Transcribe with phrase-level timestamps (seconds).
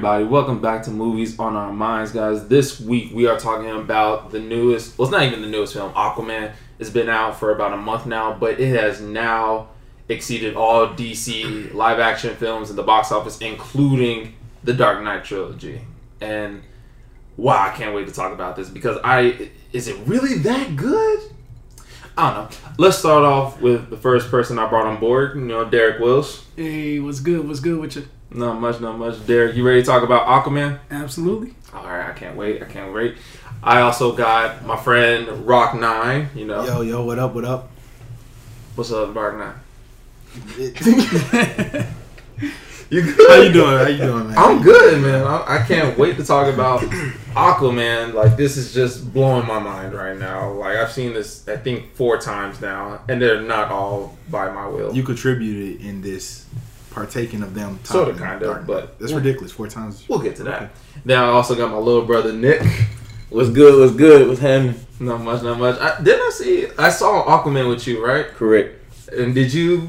[0.00, 2.48] Everybody, welcome back to Movies on Our Minds, guys.
[2.48, 5.92] This week we are talking about the newest, well, it's not even the newest film,
[5.92, 6.54] Aquaman.
[6.78, 9.68] It's been out for about a month now, but it has now
[10.08, 15.82] exceeded all DC live action films in the box office, including the Dark Knight trilogy.
[16.22, 16.62] And
[17.36, 21.20] wow, I can't wait to talk about this because I, is it really that good?
[22.16, 22.58] I don't know.
[22.78, 26.46] Let's start off with the first person I brought on board, you know, Derek Wills.
[26.56, 27.46] Hey, what's good?
[27.46, 28.08] What's good with you?
[28.32, 29.26] Not much, not much.
[29.26, 30.78] Derek, you ready to talk about Aquaman?
[30.90, 31.54] Absolutely.
[31.74, 32.62] All right, I can't wait.
[32.62, 33.16] I can't wait.
[33.62, 36.28] I also got my friend Rock Nine.
[36.34, 37.70] You know, Yo, yo, what up, what up?
[38.76, 39.54] what's up, Rock Nine?
[41.84, 41.86] How
[42.90, 43.46] You good?
[43.46, 43.78] you doing?
[43.78, 44.38] How you doing, man?
[44.38, 45.22] I'm good, man.
[45.24, 46.80] I, I can't wait to talk about
[47.34, 48.14] Aquaman.
[48.14, 50.50] Like this is just blowing my mind right now.
[50.52, 54.66] Like I've seen this, I think four times now, and they're not all by my
[54.66, 54.92] will.
[54.94, 56.46] You contributed in this
[56.90, 57.78] partaking of them.
[57.84, 58.66] Sorta, kinda, Dark Knight.
[58.66, 59.52] but- that's ridiculous.
[59.52, 60.04] Four times.
[60.08, 60.70] we'll get to that.
[61.04, 62.62] Now I also got my little brother Nick.
[63.30, 63.78] What's good?
[63.80, 64.26] What's good?
[64.28, 64.74] What's happening?
[64.98, 65.78] Not much, not much.
[65.80, 66.66] I, didn't I see?
[66.76, 68.26] I saw Aquaman with you, right?
[68.26, 68.76] Correct.
[69.12, 69.88] And did you?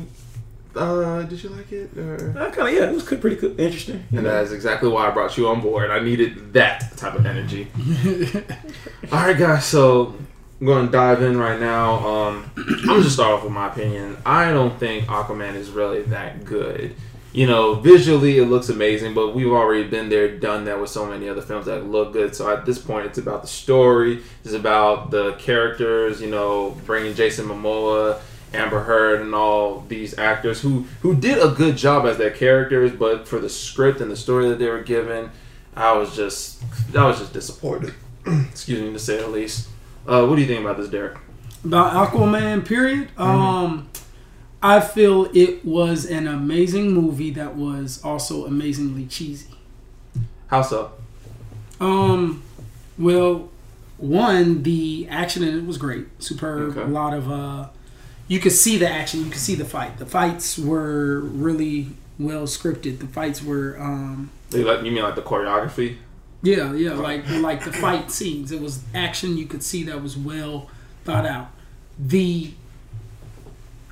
[0.76, 1.98] Uh, did you like it?
[1.98, 2.34] Or?
[2.40, 4.06] I kind of yeah, it was good, pretty good, interesting.
[4.12, 4.32] You And know.
[4.32, 5.90] that's exactly why I brought you on board.
[5.92, 7.68] I needed that type of energy.
[9.12, 9.66] All right, guys.
[9.66, 10.16] So
[10.62, 12.08] I'm going to dive in right now.
[12.08, 14.16] Um, I'm going to just start off with my opinion.
[14.23, 16.95] I don't think Aquaman is really that good.
[17.34, 21.08] You know, visually it looks amazing, but we've already been there, done that with so
[21.08, 22.36] many other films that look good.
[22.36, 24.22] So at this point, it's about the story.
[24.44, 26.22] It's about the characters.
[26.22, 28.20] You know, bringing Jason Momoa,
[28.54, 32.92] Amber Heard, and all these actors who who did a good job as their characters,
[32.92, 35.32] but for the script and the story that they were given,
[35.76, 36.61] I was just
[36.95, 37.95] I was just disappointed.
[38.28, 39.70] Excuse me, to say the least.
[40.08, 41.17] Uh, what do you think about this, Derek?
[41.64, 43.10] About Aquaman, period.
[43.10, 43.22] Mm-hmm.
[43.22, 43.89] Um,
[44.64, 49.48] I feel it was an amazing movie that was also amazingly cheesy.
[50.48, 50.92] How so?
[51.80, 52.44] Um,
[52.98, 53.50] well,
[53.98, 56.72] one, the action in it was great, superb.
[56.78, 56.82] Okay.
[56.82, 57.70] A lot of uh,
[58.28, 59.98] you could see the action, you could see the fight.
[59.98, 63.00] The fights were really well scripted.
[63.00, 65.98] The fights were um, You like- you mean like the choreography?
[66.44, 68.52] Yeah, yeah, like like the fight scenes.
[68.52, 70.70] It was action you could see that was well
[71.04, 71.52] thought out.
[72.00, 72.54] The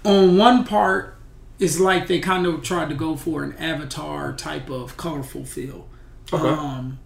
[0.03, 1.15] on one part
[1.59, 5.87] is like they kind of tried to go for an avatar type of colorful feel.
[6.33, 6.47] Okay.
[6.47, 6.99] Um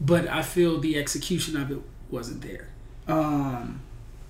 [0.00, 1.78] but I feel the execution of it
[2.10, 2.68] wasn't there.
[3.08, 3.80] Um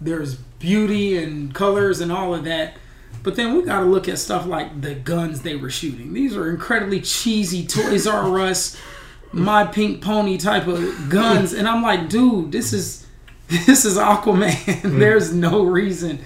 [0.00, 2.76] there's beauty and colors and all of that.
[3.22, 6.12] But then we got to look at stuff like the guns they were shooting.
[6.12, 8.76] These are incredibly cheesy Toys R Us
[9.34, 13.06] my pink pony type of guns and i'm like dude this is
[13.48, 14.98] this is aquaman mm.
[14.98, 16.18] there's no reason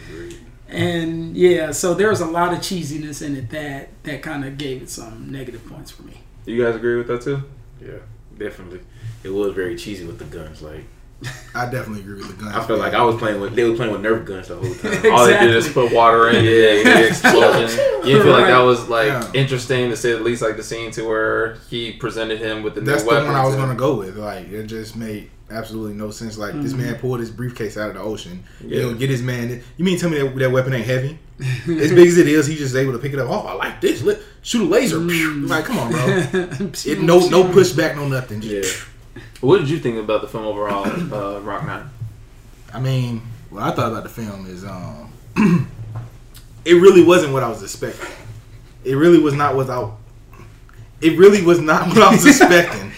[0.68, 4.82] and yeah so there's a lot of cheesiness in it that that kind of gave
[4.82, 7.42] it some negative points for me You guys agree with that too?
[7.78, 7.98] Yeah,
[8.38, 8.80] definitely.
[9.22, 10.62] It was very cheesy with the guns.
[10.62, 10.84] Like
[11.54, 12.54] I definitely agree with the guns.
[12.54, 14.72] I felt like I was playing with they were playing with Nerf guns the whole
[14.74, 15.12] time.
[15.12, 18.06] All they did is put water in, yeah, the explosion.
[18.08, 19.30] You feel like that was like Yeah.
[19.34, 22.80] interesting to say at least, like the scene to where he presented him with the
[22.82, 24.16] That's new the one I was and- gonna go with.
[24.16, 26.38] Like it just made absolutely no sense.
[26.38, 28.44] Like this man pulled his briefcase out of the ocean.
[28.60, 28.68] Mm-hmm.
[28.68, 28.76] Yeah.
[28.76, 29.60] You know, get his man.
[29.76, 31.18] You mean tell me that, that weapon ain't heavy?
[31.40, 33.28] as big as it is, he's just able to pick it up.
[33.28, 34.02] Oh, I like this.
[34.02, 34.98] Let, shoot a laser.
[34.98, 35.48] Mm.
[35.48, 36.70] Like, come on, bro.
[36.84, 38.40] It, no, no pushback, no nothing.
[38.40, 38.84] Just, yeah,
[39.40, 41.88] What did you think about the film overall, uh, Rock Nine?
[42.74, 45.12] I mean, what I thought about the film is, um,
[46.64, 48.08] it really wasn't what I was expecting.
[48.84, 49.90] It really was not what I.
[51.00, 52.92] It really was not what I was expecting.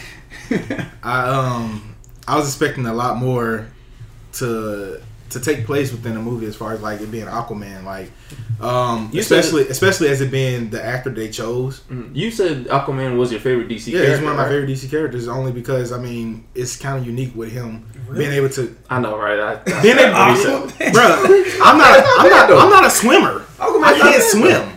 [1.02, 1.94] I um,
[2.26, 3.68] I was expecting a lot more
[4.34, 8.10] to to take place within the movie as far as like it being Aquaman, like
[8.60, 11.82] um, You said especially especially as it being the actor they chose.
[12.12, 14.16] You said Aquaman was your favorite DC Yeah, character.
[14.16, 14.50] he's one of my right?
[14.50, 18.48] favorite DC characters only because I mean it's kind of unique with him being able
[18.50, 19.38] to I know, right?
[19.38, 20.12] I, being able,
[20.92, 21.04] bro.
[21.62, 22.04] I'm not.
[22.18, 22.50] I'm not.
[22.50, 23.44] I'm not a swimmer.
[23.58, 24.76] I can't swim.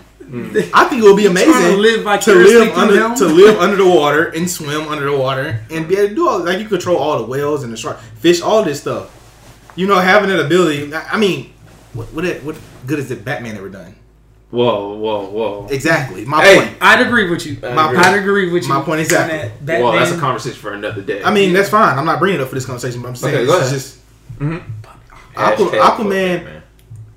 [0.74, 3.16] I think it would be Trying to amazing live to live through under him.
[3.16, 6.28] to live under the water and swim under the water and be able to do
[6.28, 9.12] all like you control all the whales and the shark, fish, all this stuff.
[9.76, 10.94] You know, having that ability.
[10.94, 11.54] I I mean,
[11.94, 12.56] what what what
[12.88, 13.96] good is it Batman ever done?
[14.52, 15.68] whoa, whoa, whoa.
[15.72, 16.26] Exactly.
[16.26, 16.58] My Hey.
[16.58, 16.78] point.
[16.80, 17.98] i'd agree with you My agree.
[17.98, 19.40] i'd agree with you My point exactly.
[19.50, 21.24] on that well, that's a conversation for another day.
[21.24, 21.98] I mean, that's fine.
[21.98, 23.74] I'm not bringing it up for this conversation, but I'm saying Okay, go it's ahead.
[23.74, 23.98] just
[24.40, 24.62] Mhm.
[25.36, 26.44] Aqua, Hashtag Aquaman.
[26.44, 26.64] fuck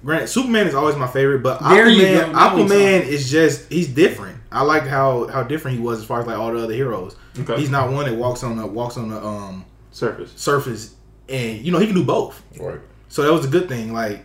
[0.03, 2.39] Granted, Superman is always my favorite, but There Aquaman, go.
[2.39, 4.39] Aquaman is just he's different.
[4.51, 7.17] I like how how different he was as far as like all the other heroes.
[7.39, 7.57] Okay.
[7.61, 10.31] He's not one that walks on the walks on the um surface.
[10.37, 10.95] surface,
[11.29, 12.43] and you know he can do both.
[12.59, 12.81] Right.
[13.09, 13.93] So that was a good thing.
[13.93, 14.25] Like,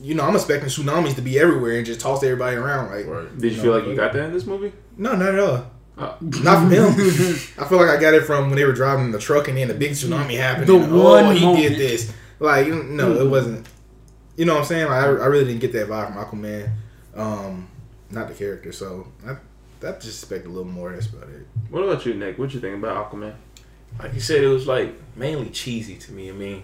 [0.00, 2.90] you know, I'm expecting tsunamis to be everywhere and just toss everybody around.
[2.90, 3.38] Like, Right.
[3.38, 4.72] Did you No, feel like you got that in this movie?
[4.96, 5.70] no, not at all.
[6.00, 6.16] Oh.
[6.20, 6.84] Not from him.
[7.58, 9.66] I feel like I got it from when they were driving the truck and then
[9.68, 10.68] the big tsunami happened.
[10.68, 11.68] The and, one oh, he moment.
[11.68, 12.12] did this.
[12.38, 13.66] Like, no, it wasn't.
[14.36, 14.86] You know what I'm saying?
[14.86, 16.70] Like, I, I really didn't get that vibe from Aquaman.
[17.16, 17.68] Um,
[18.10, 18.70] not the character.
[18.70, 19.32] So I,
[19.84, 20.92] I just expect a little more.
[20.92, 21.46] That's about it.
[21.70, 22.38] What about you, Nick?
[22.38, 23.34] What you think about Aquaman?
[23.98, 26.28] Like you said, it was like mainly cheesy to me.
[26.28, 26.62] I mean,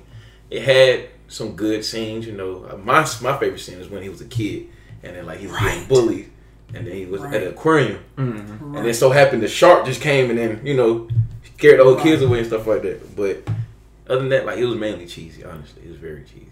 [0.51, 2.27] it had some good scenes.
[2.27, 4.67] You know, Uh, my my favorite scene is when he was a kid,
[5.03, 6.31] and then like he was getting bullied,
[6.75, 7.35] and then he was Right.
[7.35, 8.77] at an aquarium, Mm-hmm.
[8.77, 11.09] and then so happened the shark just came and then you know
[11.57, 13.17] scared the whole kids away and stuff like that.
[13.17, 13.49] But
[14.09, 15.45] other than that, like it was mainly cheesy.
[15.45, 16.47] Honestly, it was very cheesy.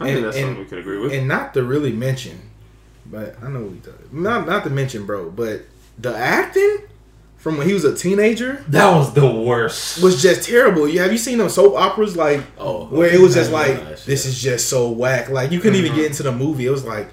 [0.00, 1.12] I think And- that's and- something we could agree with.
[1.12, 2.38] And not to really mention,
[3.06, 5.30] but I know we talk- not not to mention, bro.
[5.30, 5.62] But
[5.98, 6.78] the acting
[7.36, 10.02] from when he was a teenager that was the worst.
[10.02, 10.88] was just terrible.
[10.88, 14.06] You have you seen those soap operas like Oh, where it was just like realized,
[14.06, 14.30] this yeah.
[14.30, 15.28] is just so whack.
[15.28, 16.00] Like you couldn't even Mm-hmm.
[16.00, 16.66] get into the movie.
[16.66, 17.08] It was like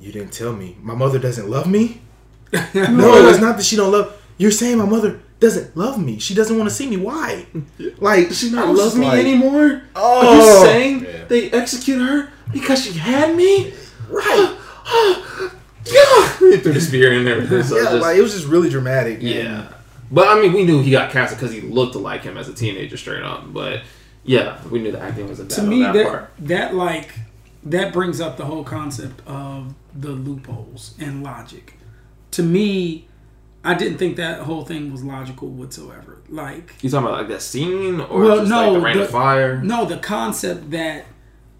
[0.00, 2.00] you didn't tell me my mother doesn't love me.
[2.52, 4.16] no, it's not that she don't love.
[4.38, 6.18] You're saying my mother doesn't love me.
[6.18, 6.96] She doesn't want to see me.
[6.96, 7.46] Why?
[7.98, 9.82] Like Does she not love me like, anymore?
[9.96, 11.24] Are you Oh, saying Yeah.
[11.24, 13.72] they execute her because she had me?
[14.08, 14.56] right.
[15.86, 17.62] Yeah, he threw the spear in and everything.
[17.62, 19.14] So yeah, just, like it was just really dramatic.
[19.20, 19.68] and- yeah.
[20.10, 22.52] But I mean, we knew he got canceled because he looked like him as a
[22.54, 23.50] teenager, straight up.
[23.52, 23.80] But
[24.24, 26.30] yeah, we knew the acting was a bad to on me that, that part.
[26.40, 27.14] that like
[27.64, 31.78] that brings up the whole concept of the loopholes and logic
[32.32, 33.06] to me
[33.62, 37.42] i didn't think that whole thing was logical whatsoever like You talking about like that
[37.42, 39.60] scene or Well, just no, like the rain the- of fire?
[39.62, 41.04] no the concept that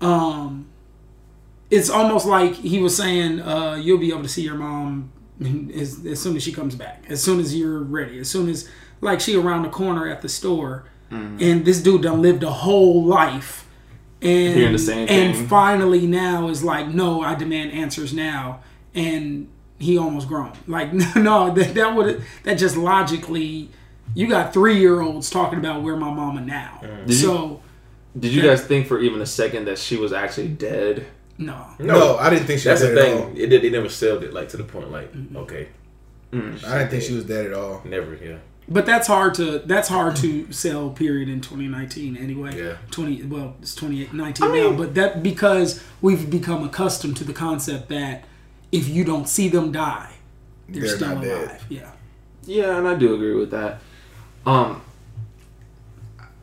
[0.01, 0.67] um
[1.77, 5.11] it's almost like he was saying uh you'll be able to see your mom
[5.75, 8.69] as, as soon as she comes back as soon as you're ready as soon as
[9.01, 11.39] like she around the corner at the store Mm-hmm.
[11.43, 13.69] and this dude done lived a whole life
[14.23, 15.47] and Hearing the same and thing.
[15.47, 18.61] finally now is like no i demand answers now
[18.95, 19.47] and
[19.79, 23.69] he almost grown like no that, that would that just logically
[24.15, 27.61] you got three year olds talking about where my mama now Did you- so
[28.19, 31.05] Did you guys think for even a second that she was actually dead?
[31.47, 33.27] No No, I didn't think she That's was the dead at all.
[33.29, 33.37] thing.
[33.37, 33.65] It did.
[33.65, 35.37] It never sold it like to the point like Mm-hmm.
[35.39, 35.69] okay,
[36.33, 36.37] I
[36.79, 37.83] didn't think she was dead at all.
[37.85, 38.15] never.
[38.15, 38.39] Yeah.
[38.69, 42.77] but that's hard to that's hard to sell period in 2019 anyway Yeah.
[42.91, 47.33] 20 well it's 2019 I mean- now but that because we've become accustomed to the
[47.33, 48.25] concept that
[48.71, 50.13] if you don't see them die
[50.69, 51.61] they're, They're still alive dead.
[51.69, 51.91] yeah
[52.47, 53.81] Yeah, and I do agree with that.
[54.47, 54.81] Um,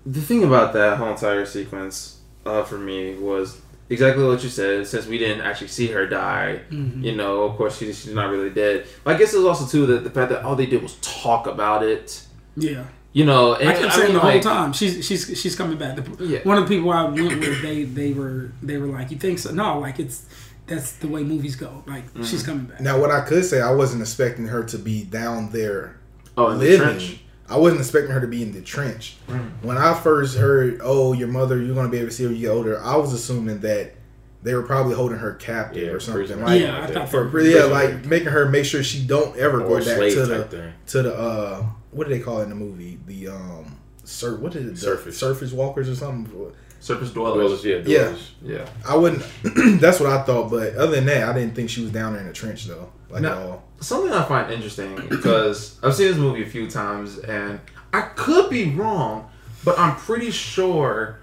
[0.05, 4.85] the thing about that whole entire sequence uh, for me was exactly what you said.
[4.87, 7.03] Since we didn't actually see her die, Mm-hmm.
[7.03, 8.87] you know, of course she's, she's not really dead.
[9.03, 10.95] But I guess it was also too that the fact that all they did was
[11.01, 12.21] talk about it.
[12.55, 15.55] yeah You know, and I kept saying mean, the whole like, time she's she's she's
[15.55, 15.95] coming back.
[15.97, 16.39] The, Yeah.
[16.43, 19.39] One of the people I went with, they they were they were like, "You think
[19.39, 20.25] so?" No, like it's
[20.67, 21.83] that's the way movies go.
[21.87, 22.23] Like Mm-hmm.
[22.29, 22.79] she's coming back.
[22.81, 25.95] Now, what I could say, I wasn't expecting her to be down there
[26.37, 26.79] Oh, in the living.
[26.79, 27.19] trench.
[27.49, 29.17] I wasn't expecting her to be in the trench.
[29.61, 32.37] When I first heard, "Oh, your mother, you're gonna be able to see her when
[32.37, 33.95] you get older," I was assuming that
[34.43, 36.41] they were probably holding her captive Yeah, or something prison.
[36.43, 36.61] like.
[36.61, 39.67] yeah, I thought For, for, yeah, like making her make sure she don't ever Or
[39.79, 40.73] go back to the thing.
[40.87, 43.75] to the uh what do they call it in the movie the um
[44.05, 45.17] sur- what is it the Surface.
[45.17, 46.31] surface walkers or something
[46.79, 47.65] Surface Dwellers, dwellers.
[47.65, 48.03] yeah, Yeah.
[48.03, 48.31] dwellers.
[48.41, 48.69] Yeah.
[48.87, 49.23] I wouldn't
[49.81, 52.21] that's what I thought but other than that I didn't think she was down there
[52.21, 53.29] in the trench though like No.
[53.31, 57.59] at all Something I find interesting because I've seen this movie a few times and
[57.93, 59.29] I could be wrong,
[59.65, 61.19] but I'm pretty sure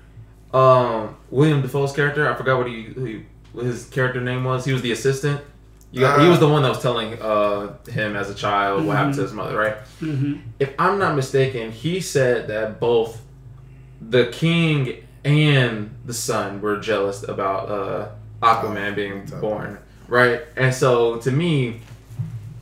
[0.54, 3.22] um, William Dafoe's character, I forgot what he, he
[3.52, 4.64] what his character name was.
[4.64, 5.40] He was the assistant.
[5.92, 8.84] You got, he Uh, was the one that was telling uh, him as a child
[8.86, 9.76] what happened to his mother, right?
[10.00, 10.40] Mhm.
[10.58, 13.20] If I'm not mistaken, he said that both
[14.00, 18.08] the king and the son were jealous about uh,
[18.42, 20.42] Aquaman being born, right?
[20.56, 21.80] And so to me,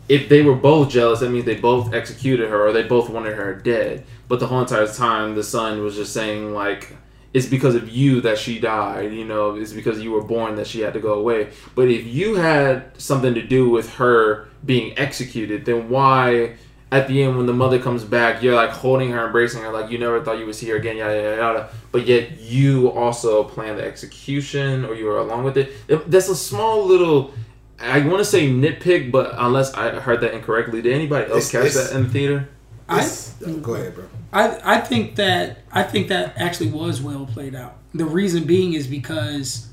[0.09, 3.37] if they were both jealous, that means they both executed her or they both wanted
[3.37, 4.05] her dead.
[4.29, 6.97] But the whole entire time, the son was just saying like,
[7.35, 10.67] "It's because of you that she died." You know, it's because you were born that
[10.67, 11.49] she had to go away.
[11.75, 16.55] But if you had something to do with her being executed, then why?
[16.95, 19.91] At the end, when the mother comes back, you're like holding her, embracing her, like
[19.91, 21.69] you never thought you would see her again, yada yada yada.
[21.91, 25.73] But yet you also planned the execution, or you were along with it.
[25.89, 27.35] It- That's a small little
[27.81, 31.51] I want to say nitpick, but unless I heard that incorrectly, did anybody else It's-
[31.51, 32.49] catch it's- that in the theater?
[32.89, 33.01] I,
[33.47, 34.45] oh, go ahead bro I
[34.77, 37.75] I think that I think that actually was well played out.
[37.93, 39.69] The reason being is because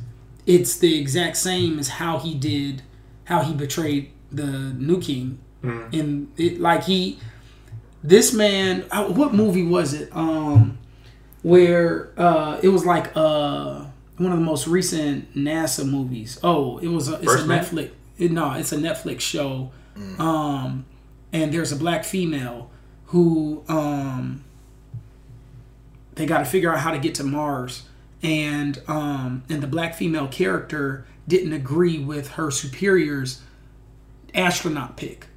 [0.48, 2.82] it's the exact same as how he did
[3.26, 4.50] how he betrayed the
[4.90, 5.94] new king Mm.
[6.00, 7.20] and it like he
[8.04, 10.80] this man uh, what movie was it um
[11.44, 13.86] where uh it was like uh
[14.18, 17.64] one of the most recent NASA movies oh it was a, it's First a Man?
[17.64, 19.72] Netflix it, no it's a Netflix show
[20.18, 20.86] um
[21.34, 22.70] and there's a black female
[23.08, 24.44] who um,
[26.16, 27.84] they got to figure out how to get to Mars,
[28.24, 33.42] and um, and the black female character didn't agree with her superior's
[34.34, 35.28] astronaut pick.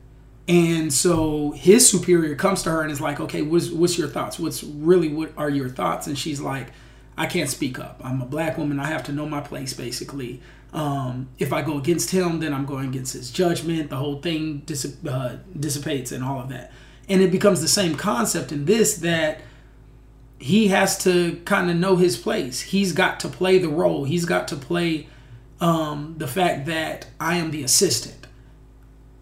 [0.46, 4.38] And so his superior comes to her and is like, "Okay, what's what's your thoughts?
[4.38, 6.68] What's really what are your thoughts?" And she's like,
[7.16, 8.00] "I can't speak up.
[8.04, 8.78] I'm a black woman.
[8.78, 9.72] I have to know my place.
[9.72, 10.42] Basically,
[10.74, 13.90] um, if I go against him, then I'm going against his judgment.
[13.90, 14.62] The whole thing
[15.08, 16.72] uh, dissipates and all of that.
[17.08, 19.40] And it becomes the same concept in this that
[20.38, 22.60] he has to kind of know his place.
[22.60, 24.04] He's got to play the role.
[24.04, 25.06] He's got to play
[25.60, 28.24] um, the fact that I am the assistant.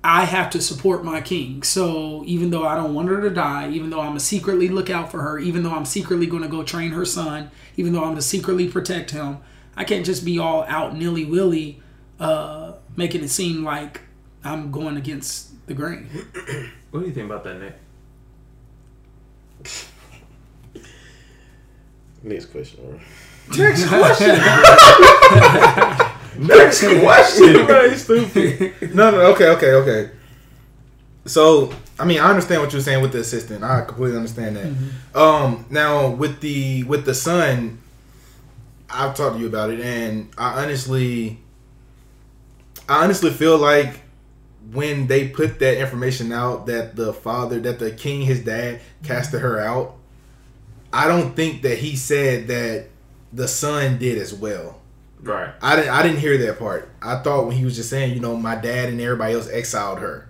[0.04, 1.62] I have to support my king.
[1.62, 4.90] So even though I don't want her to die, even though I'm a secretly look
[4.90, 8.00] out for her, even though I'm secretly going to go train her son, even though
[8.00, 9.38] I'm going to secretly protect him,
[9.76, 11.80] I can't just be all out nilly willy,
[12.18, 14.00] uh, making it seem like
[14.44, 16.08] I'm going against the grain.
[16.92, 17.74] What do you think about that, Nick?
[22.22, 23.00] Next question.
[23.48, 23.56] bro.
[23.56, 24.38] Next question.
[26.46, 27.66] Next question.
[27.66, 28.94] Right, stupid.
[28.94, 30.10] no, no, okay, okay, okay.
[31.24, 33.62] So, I mean, I understand what you're saying with the assistant.
[33.62, 35.18] I completely understand that.
[35.18, 37.78] Um, now with the with the son,
[38.90, 41.38] I've talked to you about it, and I honestly,
[42.88, 44.00] I honestly feel like
[44.72, 49.40] when they put that information out that the father, that the king, his dad, casted
[49.40, 49.96] her out,
[50.92, 52.86] I don't think that he said that
[53.32, 54.81] the son did as well.
[55.22, 55.54] Right.
[55.62, 55.90] I didn't.
[55.90, 56.90] I didn't hear that part.
[57.00, 60.00] I thought when he was just saying, you know, my dad and everybody else exiled
[60.00, 60.28] her.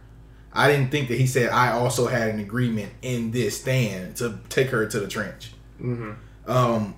[0.53, 4.39] I didn't think that he said I also had an agreement in this stand to
[4.51, 5.53] take her to the trench.
[5.81, 6.51] Mm-hmm.
[6.51, 6.95] Um,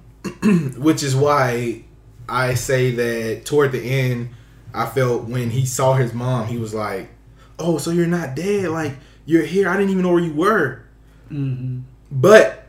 [0.76, 1.84] which is why
[2.28, 4.30] I say that toward the end,
[4.72, 7.10] I felt when he saw his mom, he was like,
[7.58, 8.70] "Oh, so you're not dead?
[8.70, 9.68] Like you're here?
[9.68, 10.82] I didn't even know where you were."
[11.30, 11.82] Mm-hmm.
[12.10, 12.66] But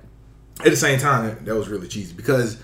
[0.60, 2.64] at the same time, that was really cheesy because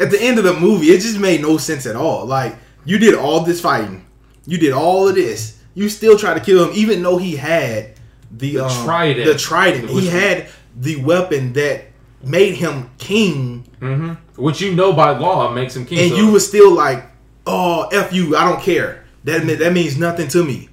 [0.00, 2.24] at the end of the movie, it just made no sense at all.
[2.26, 4.04] Like you did all this fighting,
[4.46, 7.94] you did all of this, you still try to kill him, even though he had
[8.30, 9.26] the, The um, trident.
[9.26, 9.90] The trident.
[9.90, 11.84] He had the weapon that
[12.22, 14.42] made him king, Mm-hmm.
[14.42, 15.98] Which you know by law makes him king.
[16.00, 17.10] and so- you were still like,
[17.46, 19.04] "Oh, f you, I don't care.
[19.24, 20.68] That that means nothing to me."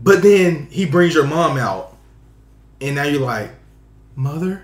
[0.00, 1.96] But then he brings your mom out,
[2.80, 3.50] and now you're like,
[4.14, 4.62] "Mother,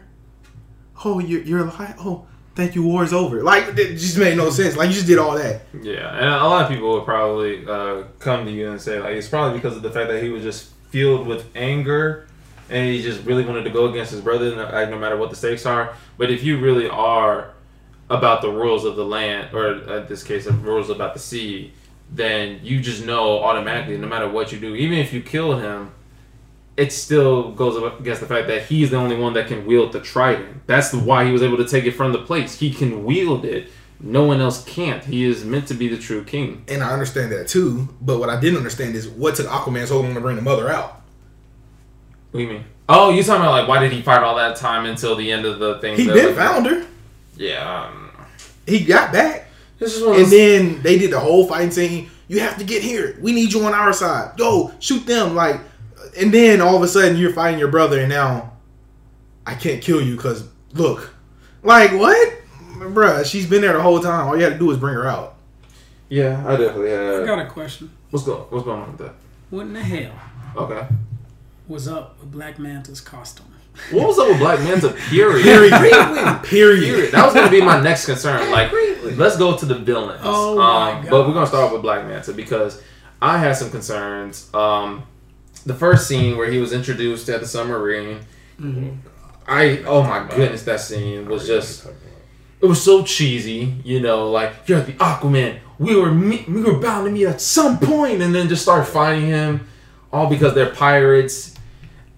[1.05, 1.97] oh, you're you're alive.
[1.99, 2.83] Oh, thank you.
[2.83, 4.77] war is over." Like it just made no sense.
[4.77, 5.63] Like you just did all that.
[5.81, 9.17] Yeah, and a lot of people would probably uh, come to you and say like
[9.17, 12.27] it's probably because of the fact that he was just filled with anger,
[12.71, 15.37] and he just really wanted to go against his brother, like, no matter what the
[15.37, 15.95] stakes are.
[16.17, 17.51] But if you really are
[18.09, 21.73] about the rules of the land, or in this case, the rules about the sea,
[22.11, 25.91] then you just know automatically, no matter what you do, even if you kill him,
[26.77, 30.01] it still goes against the fact that he's the only one that can wield the
[30.01, 30.67] trident.
[30.67, 32.59] That's why he was able to take it from the place.
[32.59, 33.69] He can wield it.
[34.01, 35.03] No one else can't.
[35.05, 36.65] He is meant to be the true king.
[36.69, 37.89] And I understand that too.
[38.01, 40.69] But what I didn't understand is what took Aquaman so long to bring the mother
[40.69, 41.01] out.
[42.33, 42.65] What do you mean?
[42.89, 45.47] Oh, you talking about like why did he fight all that time until the end
[45.47, 45.97] of the thing?
[45.97, 46.85] He been like, found her.
[47.37, 47.85] Yeah.
[47.87, 48.11] Um,
[48.67, 49.49] He got back.
[49.79, 50.31] this is And those.
[50.31, 52.11] then they did the whole fighting scene.
[52.29, 53.17] You have to get here.
[53.21, 54.37] We need you on our side.
[54.37, 55.35] Go shoot them.
[55.35, 55.61] Like,
[56.19, 58.53] and then all of a sudden you're fighting your brother, and now
[59.47, 61.15] I can't kill you because look,
[61.63, 62.33] like what,
[62.79, 63.25] bruh?
[63.25, 64.27] She's been there the whole time.
[64.29, 65.37] All you had to do was bring her out.
[66.09, 67.91] yeah, I definitely I got a question.
[68.11, 69.15] What's going What's going on with that?
[69.51, 70.13] What in the hell
[70.57, 70.87] Okay.
[71.69, 73.47] was up with Black Manta's costume?
[73.91, 74.91] What was up with Black Manta?
[75.11, 75.43] Period.
[75.43, 75.73] Period.
[76.45, 76.45] Period.
[76.45, 77.13] Period.
[77.13, 78.51] That was gonna be my next concern.
[78.53, 78.71] Like,
[79.17, 80.21] let's go to the villains.
[80.23, 81.49] Oh my um, But we're gonna gosh.
[81.49, 82.81] start with Black Manta because
[83.21, 84.49] I had some concerns.
[84.55, 85.03] Um,
[85.67, 88.21] the first scene where he was introduced at the submarine,
[89.47, 91.87] I oh my goodness, that scene was just
[92.61, 93.75] it was so cheesy.
[93.85, 95.59] You know, like you're the Aquaman.
[95.79, 98.87] We were me- we were bound to meet at some point, and then just start
[98.87, 99.67] fighting him,
[100.13, 101.55] all because they're pirates.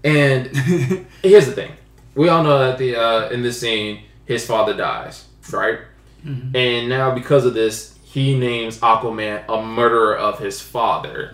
[0.03, 0.47] And
[1.23, 1.71] here's the thing:
[2.15, 5.79] we all know that the uh, in this scene, his father dies, right?
[6.55, 11.31] And now because of this, he names Aquaman a murderer of his father.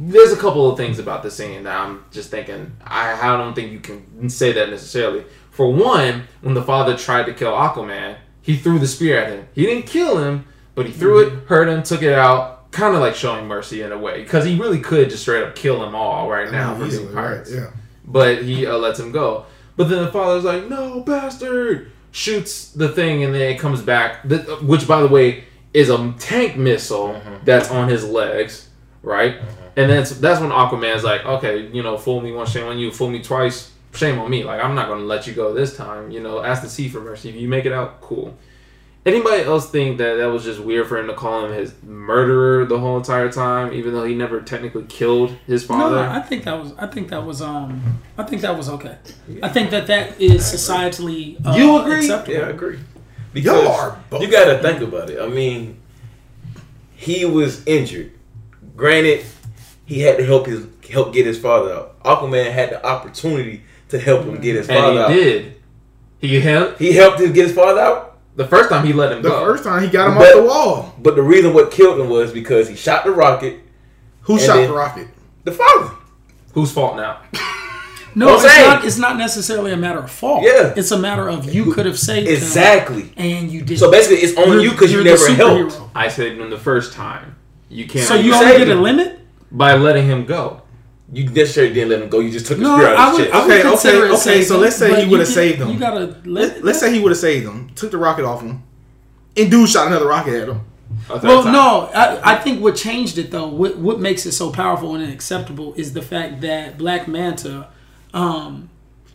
[0.00, 2.76] There's a couple of things about the scene that I'm just thinking.
[2.84, 5.24] I, I don't think you can say that necessarily.
[5.50, 9.48] For one, when the father tried to kill Aquaman, he threw the spear at him.
[9.54, 13.00] He didn't kill him, but he threw it, hurt him, took it out, kind of
[13.00, 15.94] like showing mercy in a way, because he really could just straight up kill them
[15.94, 17.70] all right now for Easily, being pirates right, Yeah.
[18.04, 19.46] but he uh, lets him go.
[19.76, 24.24] But then the father's like, "No, bastard!" Shoots the thing, and then it comes back.
[24.62, 28.67] Which, by the way, is a tank missile that's on his legs.
[29.02, 29.36] Right?
[29.76, 32.90] And that's that's when Aquaman's like, okay, you know, fool me once, shame on you.
[32.90, 34.44] Fool me twice, shame on me.
[34.44, 36.10] Like I'm not gonna let you go this time.
[36.10, 37.28] You know, ask the sea for mercy.
[37.28, 38.36] If you make it out, cool.
[39.06, 42.66] Anybody else think that that was just weird for him to call him his murderer
[42.66, 45.96] the whole entire time, even though he never technically killed his father?
[45.96, 46.72] No, I think that was.
[46.76, 47.40] I think that was.
[47.40, 48.98] Um, I think that was okay.
[49.42, 51.38] I think that that is societally.
[51.46, 52.00] Uh, You agree?
[52.00, 52.36] Acceptable.
[52.38, 52.76] Yeah, I agree.
[52.76, 52.82] Y'all
[53.32, 54.22] Because are both.
[54.22, 55.20] you got to think about it.
[55.22, 55.80] I mean,
[56.96, 58.12] he was injured.
[58.78, 59.26] Granted,
[59.84, 62.02] he had to help his help get his father out.
[62.04, 65.24] Aquaman had the opportunity to help him get his father and he out.
[65.24, 65.54] did.
[66.20, 68.18] He helped He helped him get his father out.
[68.36, 69.44] the first time he let him the go.
[69.44, 70.94] first time he got him But- off the wall.
[71.02, 73.60] But the reason what killed him was because he shot the rocket.
[74.22, 75.08] Who shot the rocket?
[75.44, 75.90] The father.
[76.54, 77.18] Whose fault now?
[78.14, 78.84] No, it's not.
[78.84, 80.42] It's not necessarily a matter of fault.
[80.42, 80.72] Yeah.
[80.74, 83.12] it's a matter of you could have saved him Exactly.
[83.16, 83.78] and you didn't.
[83.78, 85.78] So basically, it's on You're- you because you never helped.
[85.94, 87.36] I saved him the first time.
[87.70, 88.06] You can't.
[88.06, 89.20] So you You only get a limit.
[89.50, 90.62] by letting him go.
[91.12, 92.20] You necessarily didn't let him go.
[92.20, 93.32] You just took the No, spear out I of his would.
[93.32, 93.44] chest.
[93.44, 93.68] Okay, okay,
[94.08, 95.70] okay, saved so let's say he would've saved him.
[95.70, 96.26] You gotta let.
[96.26, 98.62] Let, let's say he would have saved him, took the rocket off him,
[99.36, 100.60] and dude shot another rocket at him.
[101.08, 101.52] Well, time.
[101.52, 105.10] no, I, I think what changed it though, what what makes it so powerful and
[105.12, 107.68] acceptable is the fact that Black Manta,
[108.12, 108.68] um,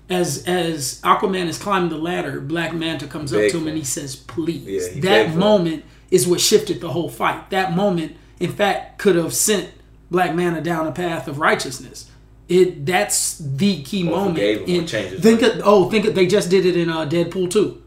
[0.09, 3.83] as as Aquaman is climbing the ladder, Black Manta comes up to him and he
[3.83, 7.49] says, "Please." Yeah, he that moment is what shifted the whole fight.
[7.51, 9.69] That moment, in fact, could have sent
[10.11, 12.09] Black Manta down a path of righteousness.
[12.49, 14.35] It that's the key Or moment.
[14.35, 17.05] forgave him or in- think of, oh, think of, they just did it in uh,
[17.05, 17.81] Deadpool two.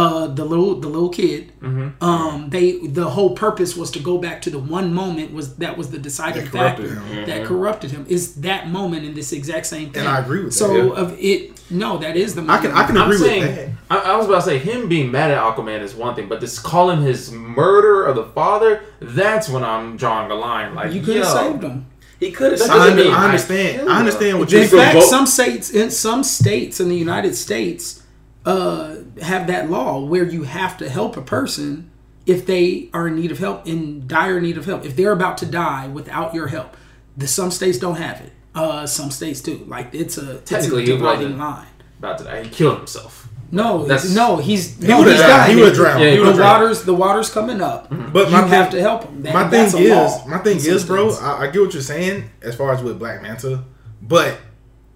[0.00, 1.42] Uh, the little the little kid.
[1.62, 2.04] Mm-hmm.
[2.10, 2.66] Um, they
[3.00, 5.98] the whole purpose was to go back to the one moment was that was the
[6.08, 7.26] deciding That corrupted factor him.
[7.30, 8.02] that corrupted him.
[8.16, 10.00] Is that moment in this exact same thing?
[10.00, 11.02] And I agree with that, So yeah.
[11.02, 11.38] of it,
[11.70, 13.56] no, that is the I can I can I'm agree saying, with
[13.88, 14.04] that.
[14.06, 16.40] I, I was about to say him being mad at Aquaman is one thing, but
[16.42, 20.74] this calling his murder of the father, that's when I'm drawing a line.
[20.74, 21.86] Like you could have saved him.
[22.20, 23.76] He could have That I, mean I I understand.
[23.78, 26.88] killed I understand what In you're feel fact, vote- some states in some states in
[26.90, 28.02] the United States
[28.44, 31.90] uh, have that law where you have to help a person
[32.26, 34.84] if they are in need of help, in dire need of help.
[34.84, 36.76] If they're about to die without your help,
[37.16, 38.32] the, some states don't have it.
[38.54, 39.58] Uh, some states do.
[39.68, 41.38] Like it's a it's a Technically, he dividing wasn't.
[41.38, 41.66] line.
[41.98, 42.42] about to die.
[42.44, 43.28] He killed himself.
[43.52, 45.50] No, That's- no, he's He no, would he's have drowned.
[45.52, 46.00] He would have drowned.
[46.02, 46.62] Yeah, he He the would've drowned.
[46.62, 47.88] waters, the waters coming up.
[48.12, 49.22] But you my have thing- to help him.
[49.22, 51.10] That, my thing that's is, law my thing in some is, bro.
[51.12, 53.62] I, I get what you're saying as far as with Black Manta,
[54.02, 54.38] but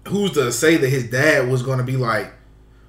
[0.09, 2.33] who's to say that his dad was going to be like,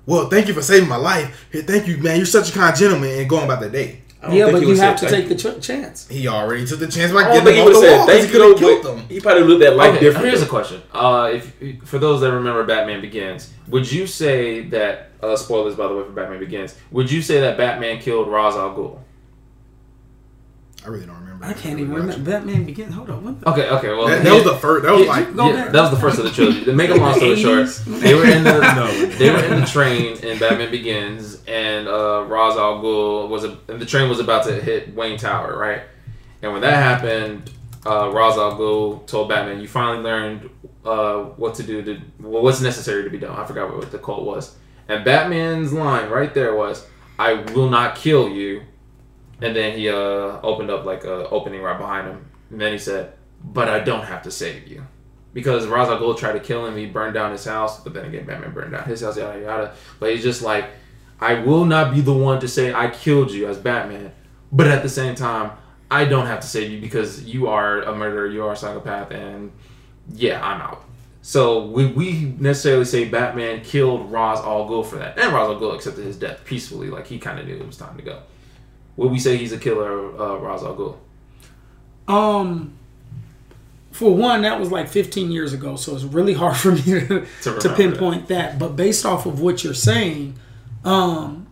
[0.07, 1.47] "Well, thank you for saving my life.
[1.53, 2.17] Here, thank you, man.
[2.17, 3.99] You're such a kind gentleman," and going about the day.
[4.31, 6.07] Yeah, but you would've to take thank the ch- chance.
[6.07, 8.07] He already took the chance by I don't getting him he off the have wall
[8.07, 9.09] said because he could have killed but him.
[9.09, 10.31] He probably looked at life Okay, differently.
[10.31, 10.81] here's a question.
[10.93, 15.88] Uh, if for those that remember Batman Begins, would you say that uh, spoilers by
[15.88, 16.77] the way for Batman Begins?
[16.93, 19.01] Would you say that Batman killed Ra's al Ghul?
[20.85, 21.45] I really don't remember.
[21.45, 22.31] I can't even remember.
[22.31, 22.95] Batman Begins.
[22.95, 23.25] Hold on.
[23.25, 23.53] What?
[23.53, 23.88] Okay, okay.
[23.88, 24.85] Well, That, that was the first.
[24.85, 25.73] That was Yeah, like Go yeah, back.
[25.73, 26.64] that was the first of the trilogy.
[26.64, 29.07] To make a long story The short, they were in the No.
[29.16, 33.59] they were in the train in Batman Begins, and uh, Ra's al Ghul was a,
[33.68, 35.83] and the train was about to hit Wayne Tower, right?
[36.42, 37.51] And when that happened,
[37.87, 40.51] uh, Ra's al Ghul told Batman, "You finally learned
[40.85, 43.90] uh, what to do to well, what's necessary to be done." I forgot what, what
[43.92, 44.57] the quote was,
[44.88, 46.87] and Batman's line right there was,
[47.18, 48.62] "I will not kill you."
[49.42, 52.78] And then he uh, opened up like a opening right behind him, and then he
[52.78, 53.12] said,
[53.44, 54.87] "But I don't have to save you."
[55.35, 56.76] because Ra's tried to kill him.
[56.76, 59.74] He burned down his house, but then again, Batman burned down his house, yada yada.
[59.98, 60.66] But he's just like,
[61.20, 64.12] I will not be the one to say I killed you as Batman,
[64.50, 65.52] but at the same time,
[65.90, 69.11] I don't have to save you because you are a murderer, you are a psychopath,
[69.11, 69.52] and
[70.12, 70.85] yeah, I'm out.
[71.24, 75.18] So would we necessarily say Batman killed Ra's al Ghul for that?
[75.18, 77.76] And Ra's al Ghul accepted his death peacefully, like he kind of knew it was
[77.76, 78.22] time to go.
[78.96, 80.96] Would we say he's a killer of uh, Ra's al Ghul?
[82.12, 82.74] Um,
[83.90, 87.26] for one, that was like 15 years ago, so it's really hard for me to,
[87.42, 88.59] To to, pinpoint that.
[88.59, 90.38] But based off of what you're saying,
[90.85, 91.46] um,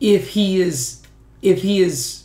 [0.00, 1.02] if he is,
[1.40, 2.24] if he is,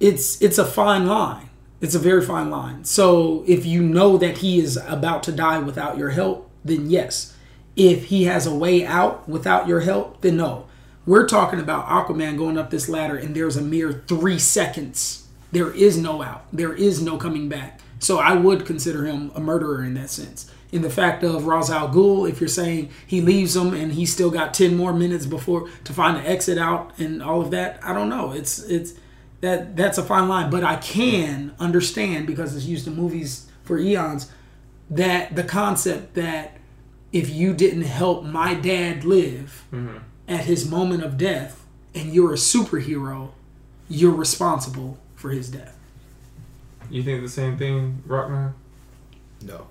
[0.00, 1.48] it's it's a fine line.
[1.80, 2.84] It's a very fine line.
[2.84, 7.34] So if you know that he is about to die without your help, then yes.
[7.76, 10.66] If he has a way out without your help, then no.
[11.08, 15.26] We're talking about Aquaman going up this ladder, and there's a mere three seconds.
[15.50, 16.44] There is no out.
[16.52, 17.80] There is no coming back.
[17.98, 20.52] So I would consider him a murderer in that sense.
[20.70, 24.12] In the fact of Ra's al Ghul, if you're saying he leaves him and he's
[24.12, 27.80] still got ten more minutes before to find an exit out and all of that,
[27.82, 28.32] I don't know.
[28.32, 28.92] It's it's
[29.40, 30.50] that that's a fine line.
[30.50, 34.30] But I can understand because it's used in movies for eons
[34.90, 36.58] that the concept that
[37.14, 39.96] if you didn't help my dad live mm-hmm.
[40.28, 41.64] At his moment of death
[41.94, 43.30] and you're a superhero,
[43.88, 45.76] you're responsible for his death.
[46.90, 48.52] You think the same thing, Rockman?
[49.42, 49.66] No.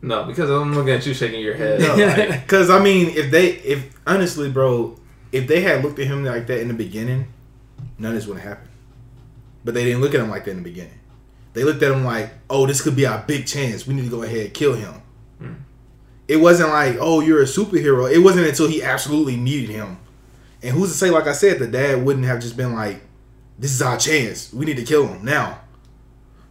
[0.00, 1.80] No, because I'm looking at you shaking your head.
[1.80, 4.98] No, because I mean, if they, if honestly, bro,
[5.30, 7.32] if they had looked at him like that in the beginning,
[7.98, 8.70] none of this would have happened.
[9.64, 10.98] But they didn't look at him like that in the beginning.
[11.52, 13.86] They looked at him like, "Oh, this could be our big chance.
[13.86, 14.94] We need to go ahead and kill him."
[15.38, 15.52] Hmm.
[16.26, 19.98] It wasn't like, "Oh, you're a superhero." It wasn't until he absolutely needed him.
[20.62, 23.00] And who's to say, like I said, the dad wouldn't have just been like,
[23.58, 24.52] "This is our chance.
[24.52, 25.60] We need to kill him now."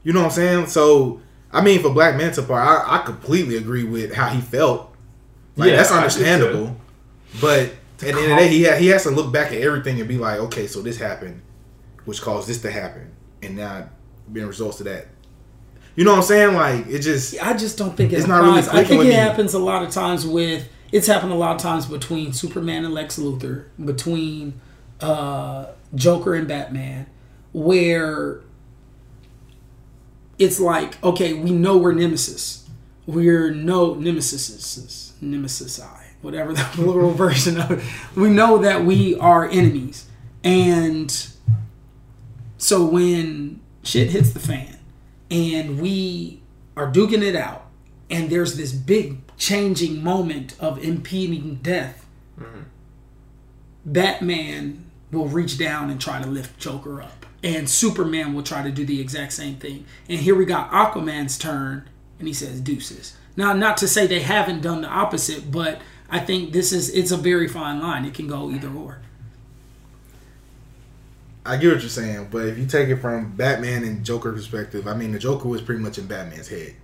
[0.04, 0.68] You know what I'm saying?
[0.68, 1.22] So,
[1.52, 4.94] I mean, for Black Manta part, I, I completely agree with how he felt.
[5.56, 6.76] Like Yeah, that's understandable.
[7.40, 9.62] But at the end of the day, he ha- he has to look back at
[9.62, 11.42] everything and be like, okay, so this happened,
[12.06, 13.90] which caused this to happen, and now
[14.32, 15.08] being results of that.
[15.96, 16.56] You know what I'm saying?
[16.56, 18.60] Like it just I just don't think it It's not really.
[18.60, 19.12] I think it me.
[19.12, 20.68] happens a lot of times with.
[20.92, 24.60] It's happened a lot of times between Superman and Lex Luthor, between
[25.00, 27.08] uh, Joker and Batman,
[27.54, 28.42] where
[30.38, 32.68] it's like, okay, we know we're nemesis.
[33.06, 37.84] We're no nemesis, nemesis I, whatever the plural version of it.
[38.16, 40.08] We know that we are enemies,
[40.44, 41.28] and
[42.58, 44.78] so when shit hits the fan,
[45.30, 46.42] and we
[46.78, 47.66] are duking it out,
[48.12, 52.06] and there's this big changing moment of impeding death,
[52.40, 52.64] mm-hmm.
[53.86, 57.26] Batman will reach down and try to lift Joker up.
[57.44, 59.86] And Superman will try to do the exact same thing.
[60.08, 63.18] And here we got Aquaman's turn, and he says deuces.
[63.36, 67.12] Now, not to say they haven't done the opposite, but I think this is it's
[67.12, 68.06] a very fine line.
[68.06, 69.00] It can go either or.
[71.44, 74.88] I get what you're saying, but if you take it from Batman and Joker perspective,
[74.88, 76.76] I mean the Joker was pretty much in Batman's head.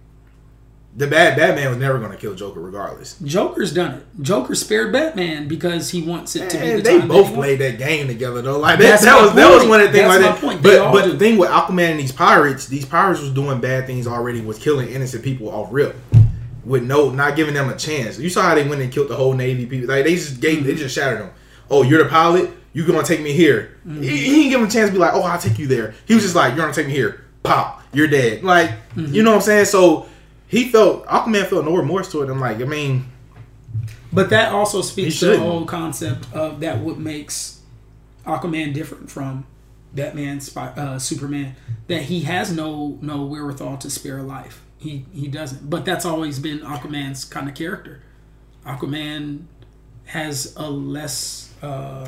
[0.98, 3.20] The bad Batman was never going to kill Joker regardless.
[3.20, 4.06] Joker's done it.
[4.24, 7.78] Joker spared Batman because he wants it to be the they both he played that
[7.78, 8.58] game together though.
[8.58, 10.42] Like that, that was that was one of the things That's like my that.
[10.42, 10.64] point.
[10.64, 11.12] They But but do.
[11.12, 14.58] the thing with Aquaman and these pirates, these pirates was doing bad things already, was
[14.58, 15.96] killing innocent people off rip.
[16.66, 18.18] With no not giving them a chance.
[18.18, 19.88] You saw how they went and killed the whole Navy people.
[19.88, 21.30] Like they just gave they just shattered them.
[21.70, 23.78] Oh, you're the pilot, you gonna take me here.
[23.88, 24.02] Mm-hmm.
[24.02, 25.94] He, he didn't give him a chance to be like, Oh, I'll take you there.
[26.08, 27.24] He was just like, You're gonna take me here.
[27.44, 28.44] Pop, you're dead.
[28.44, 29.14] Like, Mm-hmm.
[29.14, 29.66] you know what I'm saying?
[29.66, 30.08] So
[30.48, 32.40] he felt Aquaman felt no remorse toward him.
[32.40, 33.06] Like, I mean,
[34.12, 37.62] But that also speaks to the whole concept of that what makes
[38.26, 39.46] Aquaman different from
[39.94, 41.56] Batman, uh, Superman.
[41.88, 44.64] That he has no no wherewithal to spare a life.
[44.78, 45.70] He he doesn't.
[45.70, 48.02] But that's always been Aquaman's kind of character.
[48.66, 49.44] Aquaman
[50.06, 51.54] has a less.
[51.62, 52.08] Uh,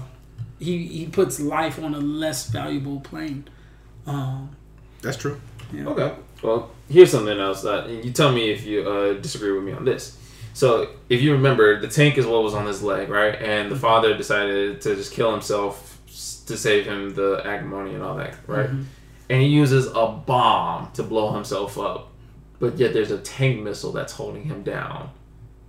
[0.59, 3.45] he he puts life on a less valuable plane.
[4.05, 4.55] Um,
[5.01, 5.39] that's true.
[5.73, 6.13] Okay.
[6.41, 9.73] Well, here's something else that and you tell me if you uh, disagree with me
[9.73, 10.17] on this.
[10.53, 13.35] So, if you remember, the tank is what was on his leg, right?
[13.35, 15.99] And the father decided to just kill himself
[16.47, 18.69] to save him the acrimony and all that, right?
[19.29, 22.09] And he uses a bomb to blow himself up,
[22.59, 25.11] but yet there's a tank missile that's holding him down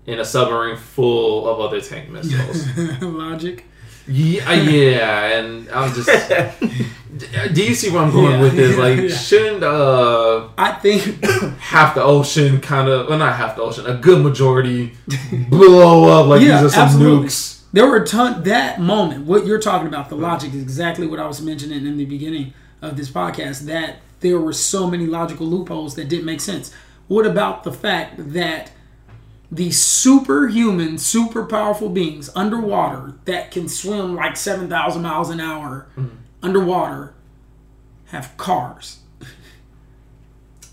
[0.07, 2.67] in a submarine full of other tank missiles.
[3.03, 3.67] logic.
[4.09, 6.09] Yeah, yeah, and I'm just.
[7.55, 8.41] do you see where I'm going Yeah.
[8.41, 8.77] with this?
[8.77, 9.09] Like, Yeah.
[9.17, 11.25] shouldn't uh I think
[11.59, 14.93] half the ocean kind of, well, not half the ocean, a good majority
[15.49, 17.29] blow up like Yeah, these are some absolutely.
[17.29, 17.61] nukes?
[17.73, 19.27] There were a ton that moment.
[19.27, 22.53] What you're talking about, the logic is exactly what I was mentioning in the beginning
[22.83, 23.61] of this podcast.
[23.67, 26.73] That there were so many logical loopholes that didn't make sense.
[27.07, 28.73] What about the fact that
[29.51, 35.89] these superhuman, super powerful beings underwater that can swim like seven thousand miles an hour
[35.97, 36.17] mm-hmm.
[36.43, 37.15] underwater
[38.07, 39.01] have cars?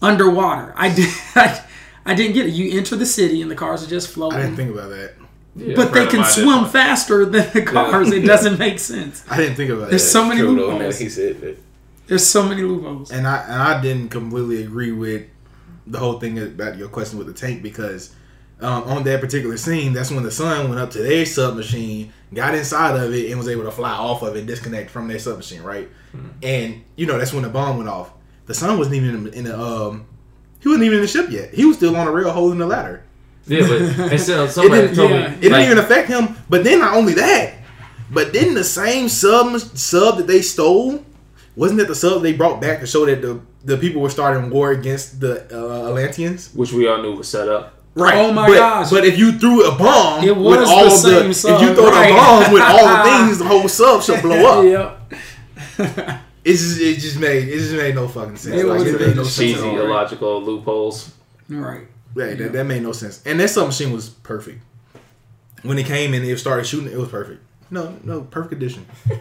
[0.02, 1.14] underwater, I did.
[1.36, 1.64] I,
[2.06, 2.54] I didn't get it.
[2.54, 5.14] You enter the city and the cars are just floating I didn't think about that.
[5.56, 6.70] Yeah, but they can swim one.
[6.70, 8.12] faster than the cars.
[8.12, 9.26] It doesn't make sense.
[9.30, 9.90] I didn't think about it.
[9.90, 10.10] There's that.
[10.10, 11.00] so many True loopholes.
[11.00, 11.58] he said that.
[12.06, 13.12] There's so many loopholes.
[13.12, 15.26] and I and I didn't completely agree with
[15.88, 18.14] the whole thing about your question with the tank because
[18.62, 22.56] um, on that particular scene, that's when the son went up to their submachine, got
[22.56, 25.62] inside of it, and was able to fly off of it, disconnect from their submachine,
[25.64, 25.88] right?
[26.42, 28.12] And you know that's when the bomb went off.
[28.48, 30.06] The son wasn't even in the, in the um,
[30.60, 31.54] he wasn't even in the ship yet.
[31.54, 33.04] He was still on the rail holding the ladder.
[33.46, 35.30] Yeah, but and It somebody didn't, told yeah.
[35.30, 35.36] me.
[35.36, 36.36] it didn't even affect him.
[36.50, 37.56] But then not only that,
[38.10, 41.04] but then the same sub sub that they stole
[41.56, 44.50] wasn't it the sub they brought back to show that the the people were starting
[44.50, 46.54] war against the uh, Atlanteans?
[46.54, 47.77] which we all knew was set up.
[47.98, 48.16] Right.
[48.16, 48.90] Oh my but, gosh.
[48.92, 51.76] But if you threw a bomb It with all the same the sub, if you
[51.76, 52.12] throw right.
[52.12, 55.10] a bomb with all the things, the whole sub should blow up.
[55.80, 56.22] Yep.
[56.44, 58.56] It's just it just made it just made no fucking sense.
[58.56, 59.24] It like, was it made no.
[59.24, 59.80] Cheesy, at all.
[59.80, 61.14] illogical loopholes.
[61.50, 61.88] Right.
[62.16, 63.22] Yeah, that, that made no sense.
[63.26, 64.62] And that submachine was perfect.
[65.64, 67.44] When it came and it started shooting, it was perfect.
[67.70, 68.86] No, no, perfect condition.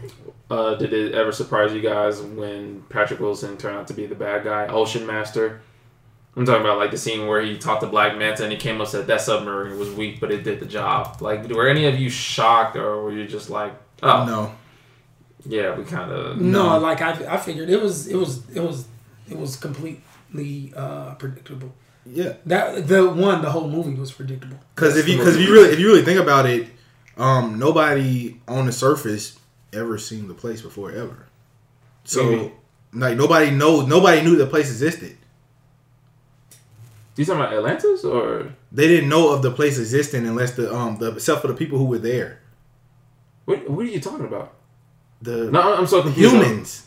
[0.49, 4.15] Uh, did it ever surprise you guys when Patrick Wilson turned out to be the
[4.15, 5.61] bad guy, Ocean Master?
[6.37, 8.75] I'm talking about like the scene where he talked to Black Manta and he came
[8.77, 11.23] up and said that submarine was weak, but it did the job.
[11.23, 13.73] Like, were any of you shocked or were you just like,
[14.03, 14.53] oh, No,
[15.47, 16.39] yeah, we kind of.
[16.39, 16.79] No, No.
[16.79, 18.87] like I, I figured it was, it was, it was,
[19.31, 21.73] it was completely uh, predictable.
[22.05, 24.59] yeah, That the one, the whole movie was predictable.
[24.75, 26.69] because if you because if you really if you really think about it,
[27.17, 29.39] um, nobody on the surface
[29.73, 31.27] ever seen the place before ever.
[32.05, 32.53] So
[32.93, 35.17] like nobody knows nobody knew the place existed.
[37.17, 40.97] You talking about Atlantis or They didn't know of the place existing unless the um
[40.99, 42.41] the except for the people who were there.
[43.47, 43.69] what?
[43.71, 44.53] What are you talking about?
[45.23, 46.35] The No, I'm so confused.
[46.35, 46.83] humans.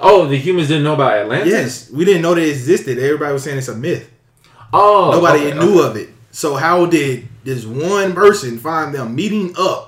[0.00, 1.48] Oh, the humans didn't know about Atlantis.
[1.48, 2.98] Yes, we didn't know they existed.
[2.98, 4.10] Everybody was saying it's a myth.
[4.72, 5.88] Oh, Nobody okay, knew okay.
[5.90, 6.08] of it.
[6.30, 9.87] So how did this one person find them meeting up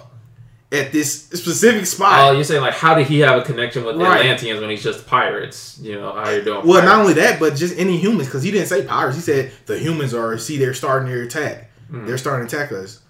[0.73, 2.13] at this specific spot.
[2.13, 2.35] Oh, spot?
[2.37, 4.21] you're saying like, how did he have a connection with the Right.
[4.21, 5.79] Atlanteans when he's just pirates?
[5.83, 6.67] You know, how you're doing?
[6.67, 9.17] well, not only that, but just any humans, because he didn't say pirates.
[9.17, 10.39] He said the humans are.
[10.39, 11.71] See, they're starting their attack.
[11.91, 12.07] Hmm.
[12.07, 13.01] They're starting to attack us.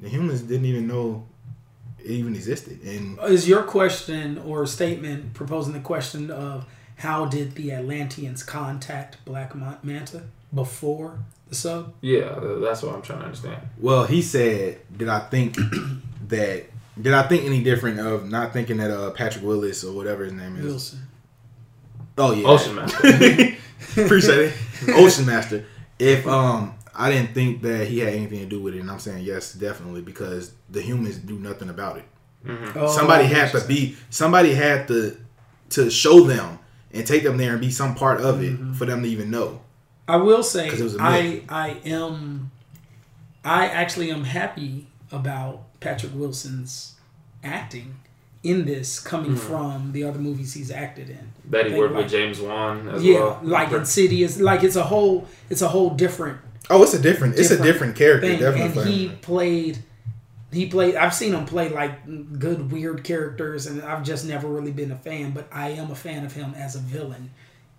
[0.00, 1.24] The humans didn't even know
[2.00, 6.64] it even existed, and Is your question or statement proposing the question of
[6.96, 10.22] how did the Atlanteans contact Black Manta
[10.54, 11.94] before the sub?
[12.00, 13.60] Yeah, that's what I'm trying to understand.
[13.78, 15.56] well, he said, "Did I think
[16.28, 16.64] that?
[17.00, 20.32] Did I think any different of not thinking that uh Patrick Willis or whatever his
[20.32, 20.64] name is?
[20.64, 21.06] Wilson.
[22.16, 22.98] Oh yeah, Ocean Master.
[24.04, 24.54] Appreciate it.
[24.88, 25.64] Ocean Master.
[25.98, 28.98] If um I didn't think that he had anything to do with it, and I'm
[28.98, 32.04] saying yes, definitely, because the humans do nothing about it.
[32.74, 35.16] Oh, somebody had to be somebody had to
[35.70, 36.58] to show them
[36.92, 39.60] and take them there and be some part of it for them to even know.
[40.06, 41.44] I will say, it was a I myth.
[41.48, 42.50] I am
[43.44, 46.94] I actually am happy about Patrick Wilson's
[47.44, 47.96] acting
[48.42, 49.36] in this coming hmm.
[49.36, 51.32] from the other movies he's acted in.
[51.50, 53.40] that he worked like- with James Wan as yeah, well.
[53.42, 56.38] like Insidious, like it's a whole it's a whole different
[56.70, 58.38] Oh, it's a different it's a Different different character, thing.
[58.40, 58.82] definitely.
[58.82, 59.78] And he played
[60.52, 64.72] he played I've seen him play like good weird characters and I've just never really
[64.72, 67.30] been a fan, but I am a fan of him as a villain.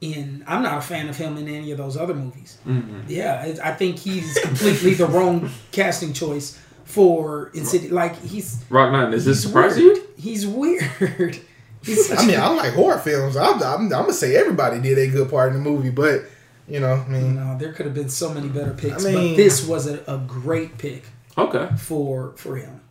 [0.01, 2.57] In I'm not a fan of him in any of those other movies.
[2.67, 3.01] Mm-hmm.
[3.07, 6.57] Yeah, I think he's completely the wrong casting choice
[6.89, 7.91] for Insidious.
[7.91, 10.03] Like he's Rock Nine, does this surprise you?
[10.17, 11.39] He's weird.
[11.81, 13.37] He's I mean, I like horror films.
[13.37, 16.23] I'm, I'm, I'm gonna say everybody did a good part in the movie, but
[16.67, 19.29] you know, I mean, no, there could have been so many better picks, I mean-
[19.31, 21.03] but this was a, a great pick
[21.37, 21.69] Okay.
[21.77, 22.81] for for him.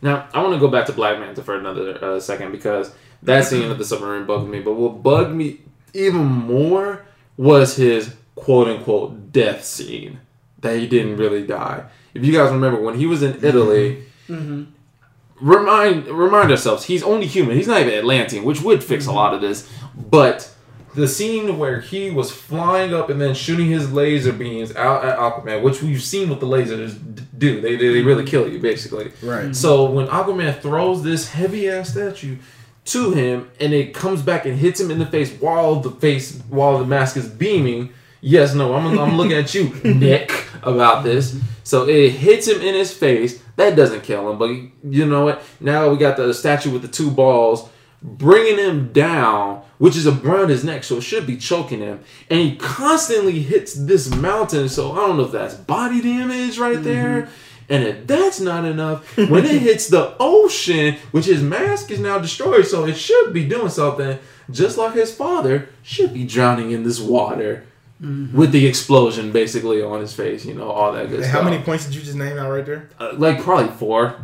[0.00, 2.90] Now I want to go back to Black Manta for another uh, second because
[3.22, 4.60] that scene of the submarine bugged me.
[4.60, 5.60] But what bugged me
[5.92, 7.04] even more
[7.36, 10.20] was his quote unquote death scene
[10.60, 11.84] that he didn't really die.
[12.14, 14.62] If you guys remember when he was in Italy, mm-hmm.
[14.62, 15.48] Mm-hmm.
[15.48, 17.56] remind remind ourselves he's only human.
[17.56, 19.16] He's not even Atlantean, which would fix a mm-hmm.
[19.16, 19.70] lot of this.
[19.94, 20.52] But
[20.94, 25.18] the scene where he was flying up and then shooting his laser beams out at
[25.18, 27.60] Aquaman, which we've seen what the lasers d- do.
[27.60, 29.12] They, they, they really kill you, basically.
[29.22, 29.54] right?
[29.54, 32.38] So when Aquaman throws this heavy ass statue
[32.86, 36.40] to him and it comes back and hits him in the face while the face
[36.48, 41.38] while the mask is beaming, yes, no, I'm, I'm looking at you, Nick, about this.
[41.64, 43.42] So it hits him in his face.
[43.56, 44.50] That doesn't kill him, but
[44.84, 45.42] you know what?
[45.60, 47.68] Now we got the statue with the two balls
[48.02, 52.00] bringing him down, which is around his neck, so it should be choking him.
[52.30, 56.76] And he constantly hits this mountain, so I don't know if that's body damage right
[56.76, 56.84] mm-hmm.
[56.84, 57.28] there.
[57.70, 62.18] And if that's not enough, when it hits the ocean, which his mask is now
[62.18, 64.18] destroyed, so it should be doing something,
[64.50, 67.66] just like his father should be drowning in this water
[68.00, 71.42] with the explosion basically on his face, you know, all that good And stuff.
[71.42, 72.88] how many points did you just name out right there?
[72.98, 74.14] Uh, like probably four.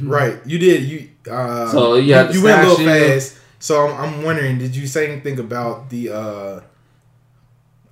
[0.00, 0.84] Right, you did.
[0.84, 3.38] You uh, So, you you, you went a little fast.
[3.58, 6.10] So I'm, I'm wondering, did you say anything about the?
[6.10, 6.60] uh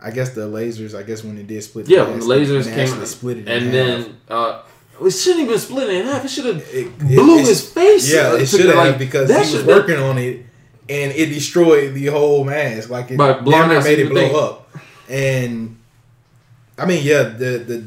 [0.01, 0.97] I guess the lasers.
[0.97, 1.89] I guess when it did split.
[1.89, 4.63] Yeah, the when the lasers came, actually split it, in and then uh,
[5.05, 6.25] it shouldn't even split it in half.
[6.25, 8.13] It should have blew it- his face.
[8.13, 10.47] Yeah, it should have like, because that he was working on it,
[10.89, 12.91] and it destroyed the whole mask.
[12.91, 14.37] Like it By blowing made it blow thing.
[14.37, 14.68] up.
[15.09, 15.79] And
[16.79, 17.85] I mean, yeah, the the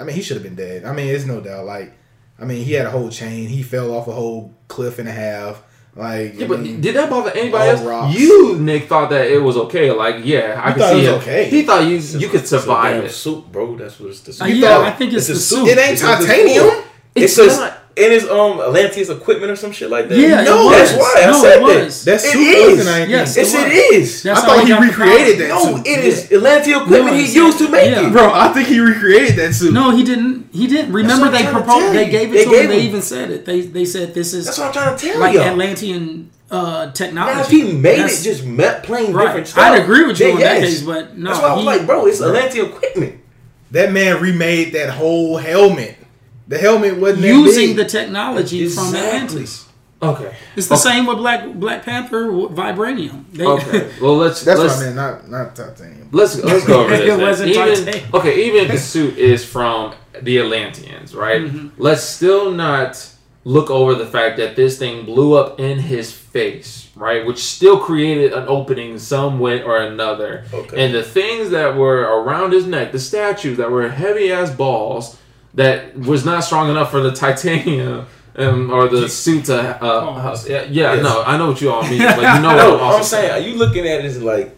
[0.00, 0.84] I mean, he should have been dead.
[0.84, 1.64] I mean, it's no doubt.
[1.64, 1.92] Like,
[2.38, 3.48] I mean, he had a whole chain.
[3.48, 5.62] He fell off a whole cliff and a half.
[5.94, 7.80] Like, Yeah, I but mean, did that bother anybody else?
[7.80, 8.18] rocks.
[8.18, 9.90] You, Nick, thought that it was okay.
[9.90, 11.12] Like, yeah, I You could see it it.
[11.14, 11.44] was okay.
[11.48, 13.10] He thought you you could It's a survive damn it.
[13.12, 13.76] soup, bro.
[13.78, 14.48] That's what it's the Uh, soup.
[14.56, 15.68] yeah, thought I think it's, it's the a suit.
[15.68, 16.66] it ain't It's titanium.
[16.66, 17.78] It's, It's just- not.
[17.96, 20.18] In his um Atlantis equipment or some shit like that?
[20.18, 21.00] Yeah, No, it that's was.
[21.00, 21.84] why I no, said it that.
[21.84, 22.04] was.
[22.04, 22.76] That It suit is.
[22.78, 23.08] wasn't.
[23.10, 23.96] Yes, Yes, it it was.
[24.08, 24.22] is.
[24.22, 25.48] That's I thought he he recreated that.
[25.48, 25.86] No, suit.
[25.86, 28.06] it is Atlantis equipment No, he used to make yeah.
[28.08, 28.12] it.
[28.12, 29.72] Bro, I think he recreated that suit.
[29.72, 30.48] No, he didn't.
[30.52, 30.92] He didn't.
[30.92, 31.94] Remember, they proposed.
[31.94, 32.70] They gave it They to gave him.
[32.70, 33.44] They even said it.
[33.46, 35.44] They they said this is That's what I'm trying to tell like y'all.
[35.44, 37.34] Atlantean uh, technology.
[37.34, 39.24] Now, if he made That's- it just met playing Right.
[39.26, 41.52] different stuff, I'd agree with you then in that case, but no, That's why I
[41.54, 43.14] was he- like, bro, it's Atlantis equipment.
[43.72, 45.96] That man remade that whole helmet.
[46.48, 49.16] The helmet wasn't using the technology from Exactly.
[49.16, 49.62] Atlantis.
[50.02, 50.34] Okay.
[50.56, 50.82] It's the Okay.
[50.82, 53.24] same with Black Black Panther w- vibranium.
[53.32, 53.88] They, Okay.
[54.00, 56.08] Well, let's That's let's, what I meant, not not titanium.
[56.12, 57.08] Let's let's go over this.
[57.14, 58.14] It wasn't even, titanium.
[58.14, 61.42] okay, even if the suit is from the Atlanteans, right?
[61.42, 61.68] Mm-hmm.
[61.82, 63.08] Let's still not
[63.44, 67.24] look over the fact that this thing blew up in his face, right?
[67.24, 70.44] Which still created an opening some way or another.
[70.52, 70.84] Okay.
[70.84, 75.16] And the things that were around his neck, the statues that were heavy as balls,
[75.56, 78.06] that was not strong enough for the titanium.
[78.38, 81.02] Um, or the suit to, uh, uh, yeah, yeah Yes.
[81.02, 83.38] no, I know what you all mean, but you know what I'm I'm saying, are
[83.38, 84.54] you looking at it as like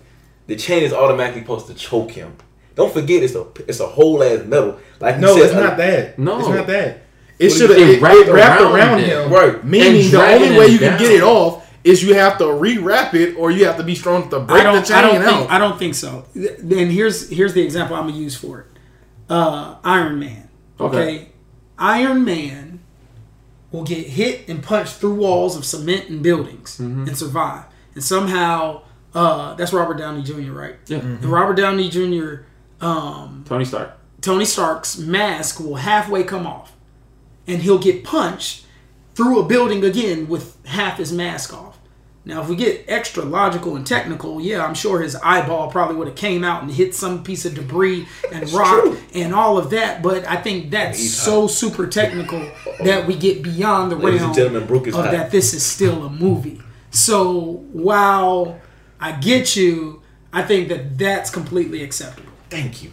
[0.48, 2.34] the chain is automatically supposed to choke him?
[2.74, 4.78] Don't forget, it's a it's a whole ass metal.
[4.98, 6.18] Like No, said, it's not that.
[6.18, 6.40] No.
[6.40, 7.02] it's not that.
[7.38, 9.22] It should have you- it, it wrapped it wrapped around around him.
[9.26, 9.32] him.
[9.32, 9.64] Right.
[9.64, 13.14] Meaning the only way him you can get it off is you have to rewrap
[13.14, 15.38] it or you have to be strong to break the chain I don't out.
[15.38, 15.50] think.
[15.52, 16.24] I don't think so.
[16.34, 18.66] Then here's here's the example I'm gonna use for it.
[19.30, 20.47] Uh, Iron Man.
[20.80, 20.96] Okay.
[20.96, 21.28] Okay.
[21.78, 22.80] Iron Man
[23.70, 27.64] will get hit and punched through walls of cement and buildings and survive.
[27.94, 28.82] And somehow,
[29.14, 30.52] uh, that's Robert Downey Jr.
[30.52, 30.76] Right?
[30.86, 30.98] Yeah.
[30.98, 32.42] And Robert Downey Jr.
[32.80, 33.96] Um, Tony Stark.
[34.20, 36.72] Tony Stark's mask will halfway come off,
[37.46, 38.64] and he'll get punched
[39.14, 41.67] through a building again with half his mask off.
[42.28, 46.08] Now, if we get extra logical and technical, yeah, I'm sure his eyeball probably would
[46.08, 48.98] have came out and hit some piece of debris and rock true.
[49.14, 50.02] and all of that.
[50.02, 52.46] But I think that's He's so super technical
[52.84, 55.12] that we get beyond the Ladies realm and gentlemen, Brooke is of hot.
[55.12, 56.60] that this is still a movie.
[56.90, 58.60] So while
[59.00, 62.30] I get you, I think that that's completely acceptable.
[62.50, 62.90] Thank you.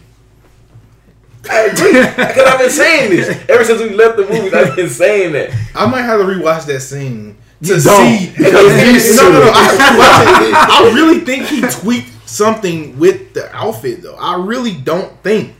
[1.50, 4.54] I agree because I've been saying this ever since we left the movies.
[4.54, 5.50] I've been saying that.
[5.74, 7.36] I might have to rewatch that scene
[7.68, 8.32] to You see.
[8.36, 9.50] because no, no, no.
[9.54, 14.16] I, I really think he tweaked something with the outfit, though.
[14.16, 15.54] I really don't think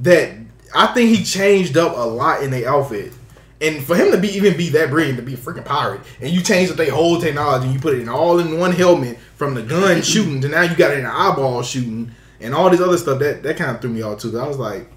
[0.00, 0.30] that.
[0.76, 3.12] I think he changed up a lot in the outfit.
[3.60, 6.28] And for him to be even be that brilliant to be a freaking pirate, and
[6.30, 9.16] you change up their whole technology, and you put it in all in one helmet
[9.36, 12.10] from the gun shooting to now you got it in the eyeball shooting
[12.40, 13.20] and all this other stuff.
[13.20, 14.36] That that kind of threw me off too.
[14.38, 14.88] I was like,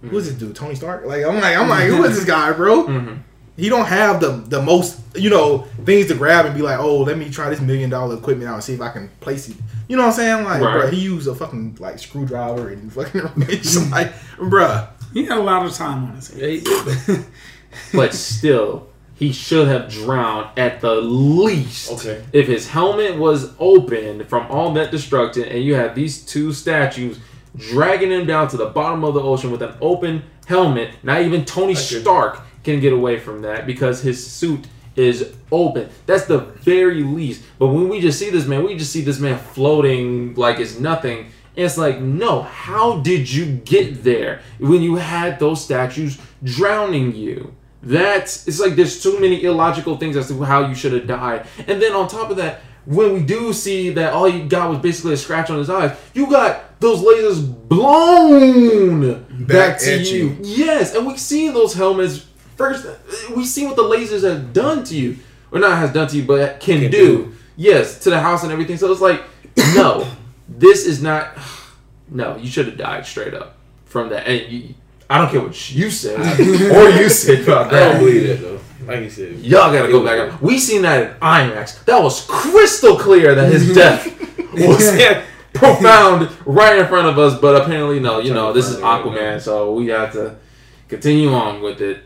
[0.00, 0.56] "Who's this dude?
[0.56, 2.84] Tony Stark?" Like I'm like I'm like, who is this guy, bro?
[2.86, 3.14] Mm-hmm.
[3.56, 6.98] He don't have the the most you know things to grab and be like, oh,
[7.02, 9.56] let me try this million dollar equipment out and see if I can place it.
[9.88, 10.44] You know what I'm saying?
[10.44, 10.80] Like, Right.
[10.82, 13.76] bro, he used a fucking like screwdriver and fucking wrench.
[13.90, 14.88] like, bruh.
[15.14, 17.24] He had a lot of time on his hands.
[17.94, 21.92] but still, he should have drowned at the least.
[21.92, 22.22] Okay.
[22.34, 27.18] If his helmet was open from all that destruction, and you have these two statues
[27.56, 31.44] dragging him down to the bottom of the ocean with an open helmet, not even
[31.46, 31.74] Tony.
[31.74, 35.88] Stark can get away from that because his suit is open.
[36.06, 37.42] That's the very least.
[37.58, 40.78] But when we just see this man, we just see this man floating like it's
[40.78, 41.18] nothing.
[41.56, 47.14] And it's like, no, how did you get there when you had those statues drowning
[47.14, 47.54] you?
[47.82, 51.46] That's it's like there's too many illogical things as to how you should have died.
[51.66, 54.78] And then on top of that, when we do see that all you got was
[54.78, 60.00] basically a scratch on his eyes, you got those lasers blown back, Back to at
[60.10, 60.16] you.
[60.28, 60.36] you.
[60.42, 62.26] Yes, and we see those helmets
[62.56, 62.86] first.
[63.34, 65.16] We see what the lasers have done to you,
[65.52, 67.16] or not has done to you, but can, Can do.
[67.16, 67.34] do.
[67.56, 68.76] Yes, to the house and everything.
[68.76, 69.22] So it's like,
[69.74, 70.06] no,
[70.48, 71.36] this is not.
[72.08, 74.28] No, you should have died straight up from that.
[74.28, 74.74] And you,
[75.10, 78.60] I don't care what you said or you said about I don't believe that though.
[78.86, 80.40] Like you said, Y'all gotta go back up.
[80.40, 81.84] We seen that in IMAX.
[81.86, 84.06] That was crystal clear that his death
[84.54, 84.96] was
[85.54, 87.40] profound right in front of us.
[87.40, 88.20] But apparently, no.
[88.20, 90.36] You know, this is Aquaman, so we have to
[90.88, 92.04] continue on with it.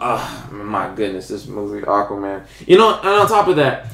[0.00, 2.46] Ah, my goodness, this movie Aquaman.
[2.66, 3.86] You know, and on top of that,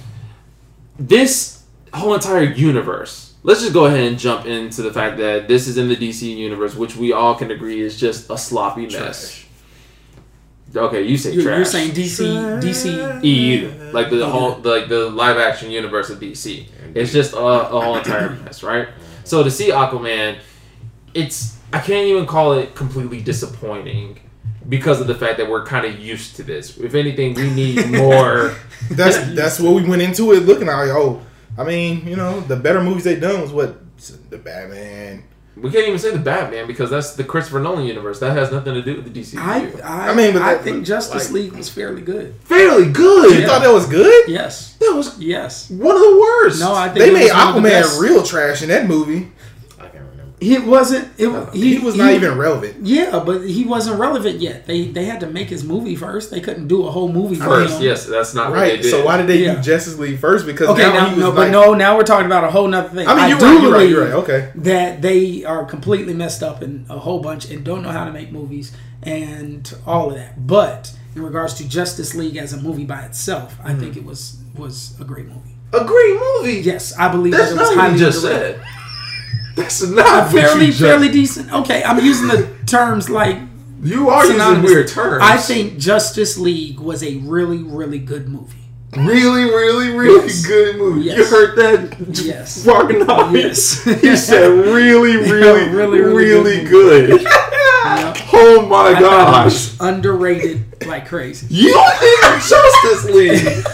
[0.99, 1.63] this
[1.95, 3.35] whole entire universe.
[3.45, 6.23] Let's just go ahead and jump into the fact that this is in the DC
[6.37, 9.45] universe, which we all can agree is just a sloppy mess.
[10.75, 11.57] Okay, you say You're, trash.
[11.57, 13.25] you're saying DC, DC.
[13.25, 16.67] EU, like the whole, like the live action universe of DC.
[16.95, 18.89] It's just a, a whole entire mess, right?
[19.25, 20.39] So to see Aquaman,
[21.15, 24.21] it's I can't even call it completely disappointing
[24.69, 26.79] because of the fact that we're kind of used to this.
[26.79, 28.55] If anything, we need more.
[28.91, 30.77] That's that's what we went into it looking at.
[30.77, 31.21] Like, oh,
[31.57, 33.77] I mean, you know, the better movies they done was what
[34.31, 35.23] the Batman,
[35.57, 38.19] We can't even say the Batman because that's the Christopher Nolan universe.
[38.19, 39.39] That has nothing to do with the DC.
[39.39, 39.71] I.
[39.83, 42.35] I, I mean, but I that- think but, Justice like- League was fairly good.
[42.43, 43.39] fairly good.
[43.39, 44.29] You thought that was good?
[44.29, 45.71] Yes, that was yes.
[45.71, 46.59] one of the worst.
[46.61, 47.97] No, I think They it made was one the best.
[47.97, 49.31] Aquaman real trash in that movie.
[50.43, 50.65] I can't remember.
[50.65, 51.21] He wasn't.
[51.21, 52.87] It, oh, He, was not even relevant.
[52.87, 54.67] Yeah, but he wasn't relevant yet.
[54.67, 56.31] They they had to make his movie first.
[56.31, 57.77] They couldn't do a whole movie first.
[57.77, 57.83] him.
[57.83, 58.77] Yes, that's not what Right.
[58.77, 58.91] they did.
[58.91, 59.57] So why did they Yeah.
[59.57, 60.47] do Justice League first?
[60.47, 62.51] Because Okay, now, now, he was no, like, but no, now we're talking about a
[62.51, 63.07] whole nother thing.
[63.07, 63.63] I mean, you're do right.
[63.63, 63.89] You're right.
[63.89, 64.13] You're right.
[64.15, 64.51] Okay.
[64.57, 68.13] that they are completely messed up in a whole bunch and don't know how to
[68.13, 68.73] make movies
[69.03, 70.47] and all of that.
[70.47, 73.81] But in regards to Justice League as a movie by itself, I hmm.
[73.81, 75.57] think it was was a great movie.
[75.73, 76.61] a great movie.
[76.61, 78.61] Yes, I believe that's that it was not highly just underrated.
[78.61, 78.82] said.
[79.55, 81.53] That's not Fairly, fairly decent.
[81.53, 83.39] Okay, I'm using the terms like
[83.83, 85.23] you are using weird terms.
[85.23, 88.62] I think Justice League was a really, really good movie.
[88.97, 90.47] Really, really, really Yes.
[90.47, 91.03] good movie.
[91.03, 91.17] Yes.
[91.19, 91.97] You heard that?
[92.25, 92.67] Yes.
[92.67, 93.35] Walking off.
[93.35, 93.83] Yes.
[94.01, 97.23] he said really, really, really, really, really good.
[97.23, 98.17] Yep.
[98.33, 99.75] oh my I gosh.
[99.81, 101.47] underrated like crazy.
[101.51, 103.65] You think Justice League is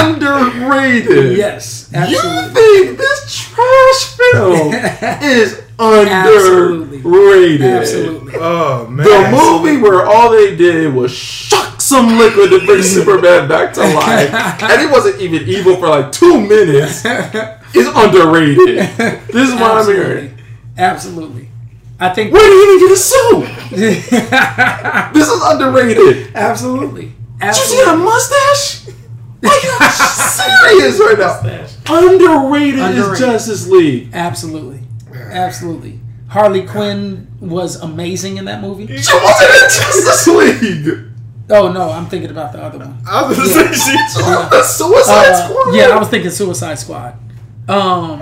[0.00, 1.36] underrated?
[1.36, 2.20] Yes, You
[2.52, 4.74] think this trash film
[5.22, 6.98] is Absolutely.
[6.98, 7.62] underrated?
[7.62, 8.32] Absolutely.
[8.36, 9.06] Oh, oh man.
[9.06, 13.80] The movie where all they did was shock some liquid to bring Superman back to
[13.80, 14.32] life,
[14.62, 17.04] and it wasn't even evil for like two minutes,
[17.74, 18.78] is underrated.
[19.28, 19.94] This is what I'm Absolutely.
[19.94, 20.38] hearing.
[20.78, 21.48] Absolutely.
[22.00, 23.48] I think Where did he even get a suit?
[25.14, 26.34] This is underrated.
[26.34, 27.12] Absolutely.
[27.38, 28.04] Did you see that Absolutely.
[28.04, 28.88] mustache?
[29.44, 31.66] Are you serious right now?
[31.94, 33.12] Underrated, Underrated.
[33.12, 34.10] is Justice League.
[34.12, 34.80] Absolutely.
[35.14, 36.00] Absolutely.
[36.28, 38.86] Harley Quinn was amazing in that movie.
[38.96, 41.04] She wasn't in Justice League.
[41.50, 42.98] Oh no, I'm thinking about the other one.
[43.06, 43.42] I was she.
[43.42, 45.74] The Suicide Uh, Squad.
[45.74, 47.12] yeah, I was thinking Suicide Squad.
[47.68, 48.20] Um,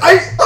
[0.00, 0.36] I,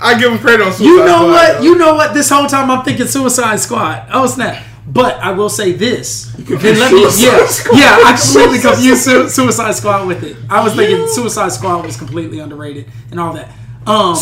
[0.00, 1.52] I give him credit on Suicide you know Squad, what?
[1.58, 1.62] though.
[1.62, 2.14] You know what?
[2.14, 4.06] This whole time I'm thinking Suicide Squad.
[4.12, 4.62] Oh snap!
[4.86, 6.32] But I will say this.
[6.38, 7.78] Then let me, Suicide yeah, Squad.
[7.78, 7.98] yeah.
[8.04, 10.36] I completely confused Su- Suicide Squad with it.
[10.48, 13.48] I was thinking Suicide Squad was completely underrated and all that.
[13.86, 14.16] Um,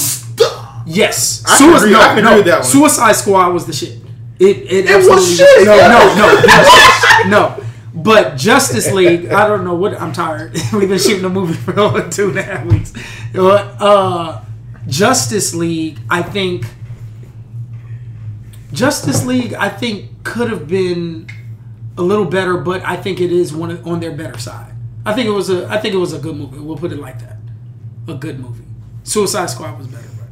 [0.87, 2.65] yes, I can Sui- agree- no, I agree no, with that one.
[2.65, 3.99] Suicide Squad was the shit.
[4.39, 5.77] It it, was absolutely- shit, No,
[7.27, 7.65] no, no, no.
[7.95, 10.01] But Justice League, I don't know what.
[10.01, 10.53] I'm tired.
[10.73, 12.93] We've been shooting a movie for over two and a half weeks.
[13.35, 14.41] But, uh,
[14.89, 16.65] Justice League, I think.
[18.73, 21.29] Justice League, I think, could have been
[21.99, 24.73] a little better, but I think it is one of- on their better side.
[25.05, 25.69] I think it was a.
[25.69, 26.59] I think it was a good movie.
[26.59, 27.37] We'll put it like that.
[28.09, 28.65] A good movie.
[29.05, 30.29] Suicide Squad was better, but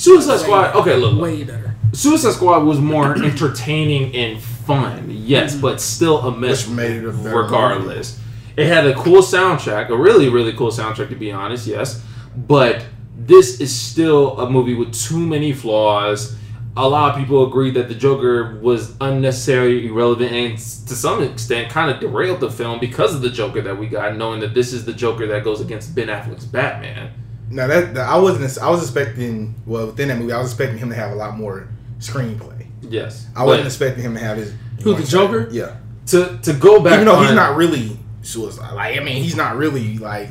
[0.00, 0.74] Suicide Squad.
[0.76, 1.22] Okay, look, look.
[1.22, 1.74] way better.
[1.92, 5.60] Suicide Squad was more entertaining and fun, yes, Mm-hmm.
[5.62, 6.66] but still a mess.
[6.66, 8.20] Which made it a better regardless.
[8.56, 12.02] It had a cool soundtrack, a really, really cool soundtrack to be honest, yes.
[12.36, 12.84] But
[13.16, 16.36] this is still a movie with too many flaws.
[16.76, 21.70] A lot of people agree that the Joker was unnecessarily irrelevant and to some extent
[21.70, 24.72] kind of derailed the film because of the Joker that we got, knowing that this
[24.72, 27.12] is the Joker that goes against Ben Affleck's Batman.
[27.50, 28.62] Now that, that- I wasn't.
[28.62, 29.54] I was expecting.
[29.66, 31.66] Well, within that movie, I was expecting him to have a lot more
[31.98, 32.66] screenplay.
[32.82, 33.26] Yes.
[33.36, 34.52] I wasn't But expecting him to have his.
[34.82, 35.48] Who, the Joker?
[35.50, 35.76] Yeah.
[36.06, 38.74] to to go back Even though he's not really suicide.
[38.74, 40.28] Like I mean, he's not really like.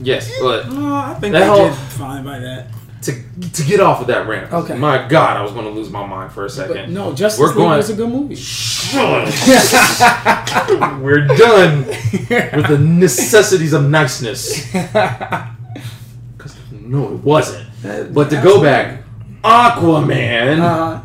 [0.00, 2.66] Yes, but Oh, I think That they whole- did fine by that.
[3.02, 3.12] to
[3.52, 4.52] to get off of that rant.
[4.52, 4.76] Okay.
[4.76, 6.92] My God, I was going to lose my mind for a But second.
[6.92, 8.36] no, Justice We're League going- was a good movie.
[11.02, 14.70] We're done with the necessities of niceness.
[16.38, 17.68] 'Cause, no, it wasn't.
[18.14, 19.02] But to go back,
[19.42, 20.60] Aquaman.
[20.60, 21.00] Uh,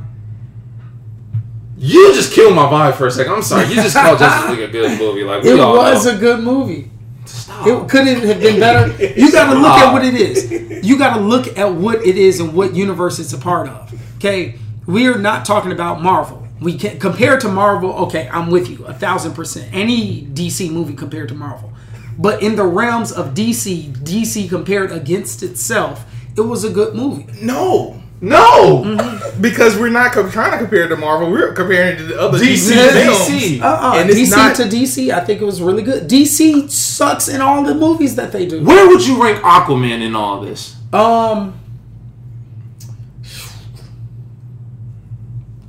[1.79, 3.33] you just killed my vibe for a second.
[3.33, 3.67] I'm sorry.
[3.67, 5.23] You just called Justice League a good movie.
[5.23, 6.15] Like we it was know.
[6.15, 6.91] a good movie.
[7.25, 7.67] Stop.
[7.67, 9.03] It couldn't have been better.
[9.19, 10.85] You got to look at what it is.
[10.85, 13.93] You got to look at what it is and what universe it's a part of.
[14.17, 14.55] Okay,
[14.87, 16.45] we are not talking about Marvel.
[16.59, 17.93] We can compared to Marvel.
[18.07, 19.73] Okay, I'm with you a thousand percent.
[19.73, 21.71] Any DC movie compared to Marvel,
[22.17, 26.05] but in the realms of DC, DC compared against itself,
[26.35, 27.27] it was a good movie.
[27.41, 28.83] No, no.
[28.83, 29.41] Mm-hmm.
[29.41, 31.31] because we're not co- trying to compare it to Marvel.
[31.31, 33.17] We're comparing it to the other DC, DC, films.
[33.29, 33.61] DC.
[33.61, 33.93] Uh-uh.
[33.97, 36.09] And DC not- to DC, I think it was really good.
[36.09, 38.63] DC sucks in all the movies that they do.
[38.63, 40.75] Where would you rank Aquaman in all this?
[40.91, 41.57] Um,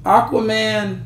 [0.04, 1.02] Aquaman,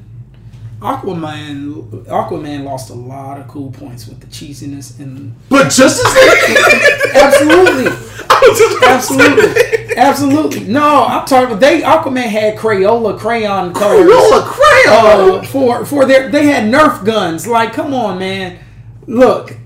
[0.84, 7.14] Aquaman, Aquaman lost a lot of cool points with the cheesiness and But Justice League.
[7.14, 7.86] absolutely,
[8.30, 10.60] I was just about to say absolutely, absolutely.
[10.72, 11.58] No, I'm talking.
[11.58, 14.10] They Aquaman had Crayola crayon colors.
[14.10, 15.40] Crayola crayon.
[15.40, 17.46] uh, for for their they had Nerf guns.
[17.46, 18.58] Like, come on, man.
[19.06, 19.56] Look,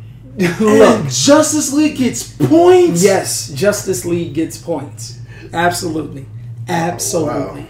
[0.61, 1.09] look.
[1.09, 3.03] Justice League gets points.
[3.03, 5.19] Yes, Justice League gets points.
[5.53, 6.27] Absolutely.
[6.69, 7.67] Absolutely.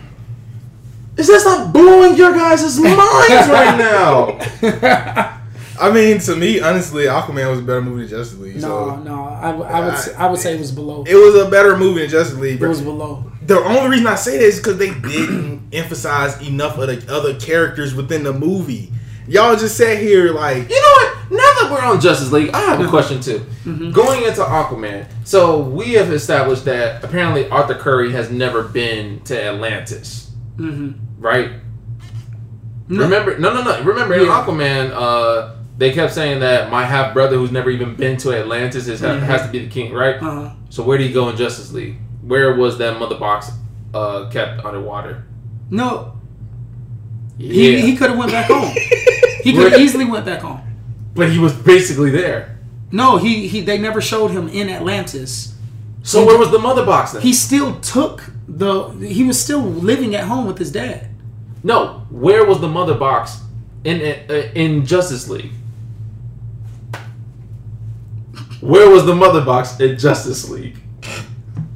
[1.18, 5.34] Is that not blowing your guys' minds right now?
[5.80, 8.56] I mean, to me, honestly, Aquaman was a better movie than Justice League.
[8.56, 9.24] No, so no.
[9.26, 11.04] I, w- I would say, I would say it was below.
[11.06, 12.60] it was a better movie than Justice League.
[12.60, 13.30] It was below.
[13.42, 17.38] The only reason I say that is because they didn't emphasize enough of the other
[17.38, 18.90] characters within the movie.
[19.28, 21.14] Y'all just sat here like, You know what?
[21.30, 23.44] Now that we're on Justice League, I have a question too.
[23.92, 29.40] Going into Aquaman, so we have established that apparently Arthur Curry has never been to
[29.40, 31.50] Atlantis, hmm right?
[32.88, 33.02] No.
[33.04, 33.38] Remember?
[33.38, 33.82] No, no, no.
[33.82, 34.44] Remember in Yeah.
[34.44, 38.88] Aquaman, uh, they kept saying that my half brother, who's never even been to Atlantis,
[38.88, 39.20] is Mhm.
[39.20, 40.16] has to be the king, right?
[40.22, 40.50] Uh-huh.
[40.70, 41.96] So where did he go in Justice League?
[42.22, 43.50] Where was that mother box
[43.94, 45.24] uh, kept underwater?
[45.70, 46.12] No,
[47.38, 48.74] Yeah, he, he could have went back home.
[49.44, 50.60] He could have easily went back home.
[51.14, 52.58] but he was basically there.
[52.90, 55.54] No, he, he they never showed him in Atlantis.
[56.02, 57.22] So where was the mother box then?
[57.22, 61.07] He still took the he was still living at home with his dad.
[61.62, 63.40] No, where was the mother box
[63.84, 65.52] in uh, in Justice League?
[68.60, 70.76] Where was the mother box in Justice League?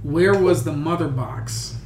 [0.02, 1.76] Where was the mother box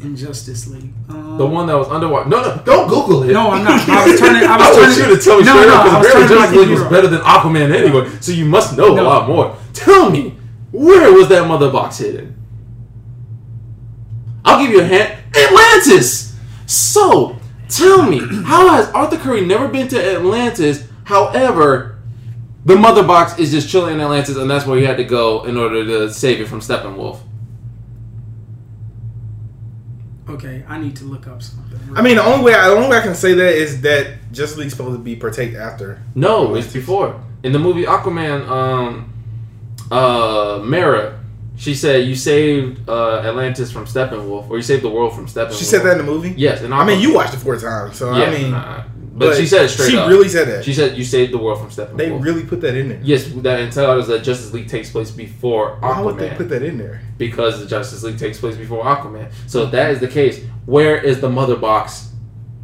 [0.00, 0.92] in Justice League?
[1.08, 2.28] Um, The one that was underwater.
[2.28, 3.32] No, no, don't Google it.
[3.32, 3.86] No, I'm not.
[3.88, 4.44] I was turning.
[4.44, 5.10] I I, was want turning.
[5.10, 7.20] you to tell me no, straight no, up I because Justice League was better than
[7.20, 9.56] Aquaman anyway, so you must know a lot more.
[9.74, 10.34] Tell me,
[10.72, 12.34] where was that mother box hidden?
[14.44, 15.10] I'll give you a hint.
[15.36, 16.34] Atlantis.
[16.66, 17.35] So,
[17.68, 20.88] tell me, how has Arthur Curry never been to Atlantis?
[21.04, 21.98] However,
[22.64, 25.44] the mother box is just chilling in Atlantis, and that's where he had to go
[25.44, 27.20] in order to save it from Steppenwolf.
[30.28, 31.78] Okay, I need to look up something.
[31.94, 34.32] I mean, the only way I, the only way I can say that is that
[34.32, 36.02] Justice League's supposed to be partake after.
[36.16, 37.22] No, it's before.
[37.44, 39.12] In the movie Aquaman, um,
[39.92, 41.15] uh, Mera,
[41.56, 45.58] she said you saved uh, Atlantis from Steppenwolf, or you saved the world from Steppenwolf.
[45.58, 46.34] She said that in the movie.
[46.36, 49.36] Yes, and I mean, you watched it four times, so Yeah, I mean, nah, but,
[49.36, 50.08] she said it straight she up.
[50.08, 50.64] really said that.
[50.64, 51.96] She said you saved the world from Steppenwolf.
[51.96, 53.00] they really put that in there.
[53.02, 55.80] Yes, that us that Justice League takes place before Aquaman.
[55.80, 57.00] Why would they put that in there?
[57.18, 59.32] because the Justice League takes place before Aquaman.
[59.46, 62.12] So if that is the case, where is the mother box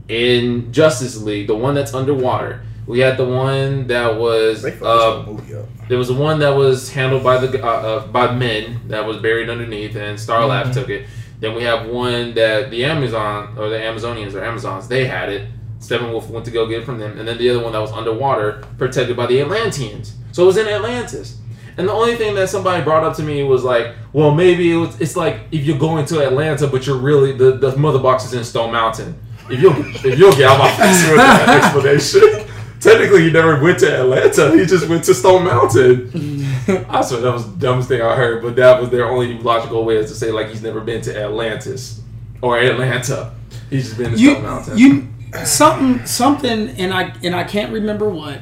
[0.08, 1.46] in Justice League?
[1.46, 2.62] The one that's underwater.
[2.86, 5.66] We had the one that was They fucked uh, whole movie up.
[5.92, 9.50] There was one that was handled by the uh, uh, by men that was buried
[9.50, 10.72] underneath, and Star Labs Mhm.
[10.72, 11.04] took it.
[11.38, 15.48] Then we have one that the Amazon or the Amazonians or Amazons they had it.
[15.80, 17.92] Steppenwolf went to go get it from them, and then the other one that was
[17.92, 20.14] underwater, protected by the Atlanteans.
[20.32, 21.36] So it was in Atlantis.
[21.76, 24.76] And the only thing that somebody brought up to me was like, well, maybe it
[24.76, 28.24] was, it's like if you're going to Atlanta, but you're really the, the mother box
[28.24, 29.14] is in Stone Mountain.
[29.50, 29.76] If you'll
[30.10, 32.48] if you'll get out my face with that explanation.
[32.82, 34.58] Technically, he never went to Atlanta.
[34.58, 36.10] He just went to Stone Mountain.
[36.88, 39.84] I swear that was the dumbest thing I heard, but that was their only logical
[39.84, 42.02] way is to say like he's never been to Atlantis
[42.40, 43.34] or Atlanta.
[43.70, 44.78] He's just been to you Stone Mountain.
[44.78, 45.08] you
[45.44, 48.40] something something and I and I can't remember what,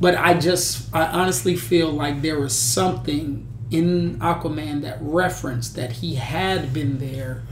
[0.00, 5.92] but I just I honestly feel like there was something in Aquaman that referenced that
[5.92, 7.44] he had been there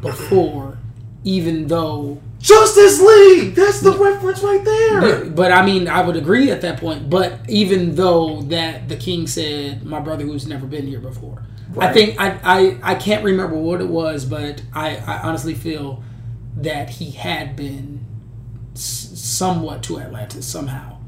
[0.00, 0.78] before,
[1.24, 2.22] even though.
[2.44, 3.54] Justice League.
[3.54, 5.00] That's the reference right there.
[5.00, 7.08] But, but I mean, I would agree at that point.
[7.08, 11.42] But even though that the king said, "My brother who's never been here before,"
[11.78, 16.02] I think I, I I can't remember what it was, but I, I honestly feel
[16.58, 18.04] that he had been
[18.74, 20.98] s- somewhat to Atlantis somehow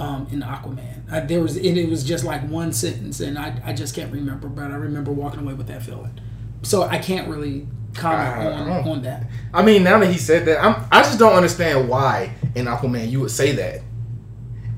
[0.00, 1.10] um, in Aquaman.
[1.12, 4.12] I, there was it, it was just like one sentence, and I, I just can't
[4.12, 6.18] remember, but I remember walking away with that feeling.
[6.62, 9.26] So I can't really comment I- I on, don't- on that.
[9.54, 13.10] I mean, now that he said that, I'm, I just don't understand why in Aquaman
[13.10, 13.80] you would say that.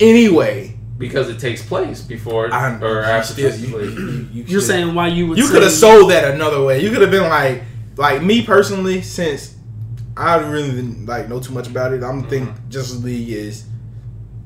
[0.01, 4.95] Anyway, Because it takes place before I'm, or after You, you, you, you are saying
[4.95, 6.83] why you would you say- could have sold that another way.
[6.83, 7.63] You could have been like,
[7.97, 9.55] like me personally, since
[10.17, 12.03] I really didn't, like know too much about it.
[12.03, 12.69] I'm think Mm-hmm.
[12.71, 13.65] Justice League is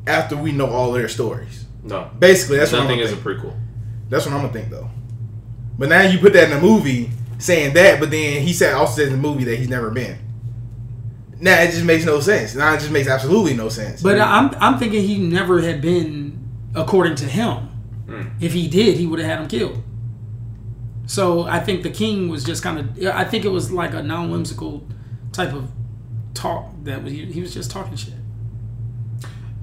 [0.06, 1.64] after we know all their stories.
[1.82, 3.38] No, Basically, that's what I'm nothing gonna is a think.
[3.38, 3.54] prequel.
[4.10, 4.90] That's what I'm gonna think though.
[5.78, 8.96] But now you put that in the movie, saying that, but then he said also
[8.96, 10.18] said in the movie that he's never been.
[11.40, 12.54] Now it just makes no sense.
[12.54, 14.02] Now it just makes absolutely no sense.
[14.02, 17.68] But I'm I'm thinking he never had been according to him.
[18.06, 18.32] Mm.
[18.40, 19.82] If he did, he would have had him killed.
[21.06, 23.06] So I think the king was just kind of.
[23.06, 24.86] I think it was like a non whimsical
[25.32, 25.70] type of
[26.34, 28.14] talk that was he was just talking shit.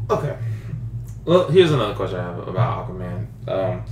[0.09, 0.37] Okay.
[1.25, 3.27] Well, here's another question I have about Aquaman.
[3.47, 3.83] Um,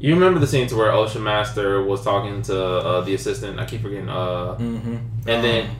[0.00, 3.58] you remember the scene to where Ocean Master was talking to uh, the assistant?
[3.58, 4.08] I keep forgetting.
[4.08, 4.96] Uh, mm-hmm.
[5.26, 5.70] and then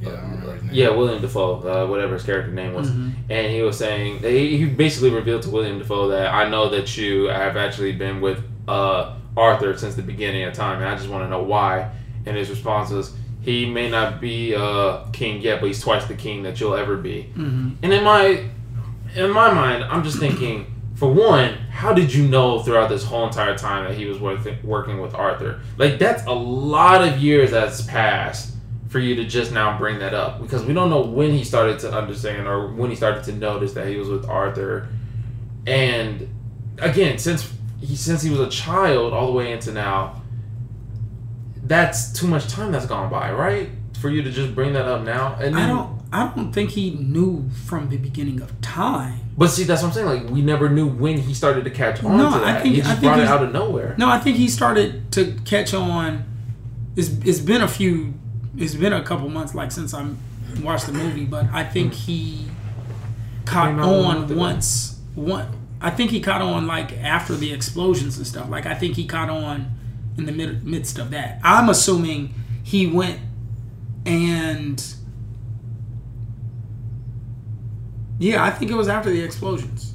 [0.00, 3.12] yeah, I remember yeah, William Dafoe, uh, whatever his character name was, Mhm.
[3.30, 6.96] and he was saying he, he basically revealed to William Dafoe that I know that
[6.96, 11.08] you have actually been with uh, Arthur since the beginning of time, and I just
[11.08, 11.90] want to know why.
[12.26, 16.14] and his response was, "He may not be uh, king yet, but he's twice the
[16.14, 17.70] king that you'll ever be." Mm-hmm.
[17.82, 18.44] And in my
[19.14, 23.26] in my mind, I'm just thinking, for one, how did you know throughout this whole
[23.26, 25.60] entire time that he was worth, working with Arthur?
[25.76, 28.54] Like that's a lot of years that's passed
[28.88, 31.80] for you to just now bring that up because we don't know when he started
[31.80, 34.88] to understand or when he started to notice that he was with Arthur.
[35.66, 36.28] And
[36.78, 40.22] again, since he since he was a child all the way into now,
[41.64, 43.70] that's too much time that's gone by, right?
[44.04, 45.98] For you to just bring that up now, and I don't.
[46.12, 49.18] I don't think he knew from the beginning of time.
[49.34, 50.06] But see, that's what I'm saying.
[50.06, 52.82] Like we never knew when he started to catch on No, to I think- he
[52.82, 53.94] I think brought it out of nowhere.
[53.96, 56.26] No, I think he started to catch on.
[56.96, 58.12] It's, it's been a few.
[58.58, 60.06] It's been a couple months, like since I
[60.62, 62.00] watched the movie, but I think hmm.
[62.00, 62.46] he
[63.46, 65.00] caught Came out a month on once.
[65.14, 65.48] One,
[65.80, 68.50] I think he caught on like after the explosions and stuff.
[68.50, 69.70] Like I think he caught on
[70.18, 71.40] in the mid, midst of that.
[71.42, 73.20] I'm assuming he went
[74.06, 74.84] and
[78.18, 79.94] yeah, I think it was after the explosions.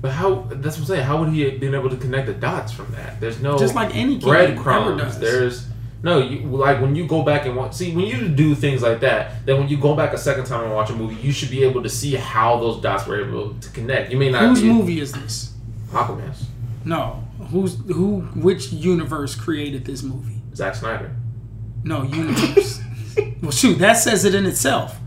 [0.00, 0.46] But how?
[0.48, 1.04] That's what I'm saying.
[1.04, 3.20] How would he have been able to connect the dots from that?
[3.20, 5.18] There's no Just like any breadcrumbs.
[5.18, 5.66] There's
[6.02, 7.74] no you like when you go back and watch.
[7.74, 10.64] See, when you do things like that, then when you go back a second time
[10.64, 13.54] and watch a movie, you should be able to see how those dots were able
[13.54, 14.12] to connect.
[14.12, 14.42] You may not.
[14.42, 15.52] Whose movie is this?
[15.90, 16.46] Aquaman's.
[16.84, 17.24] No.
[17.50, 18.20] Who's who?
[18.36, 20.40] Which universe created this movie?
[20.54, 21.10] Zack Snyder.
[21.84, 22.80] No universe.
[23.42, 24.98] well, shoot, that says it in itself.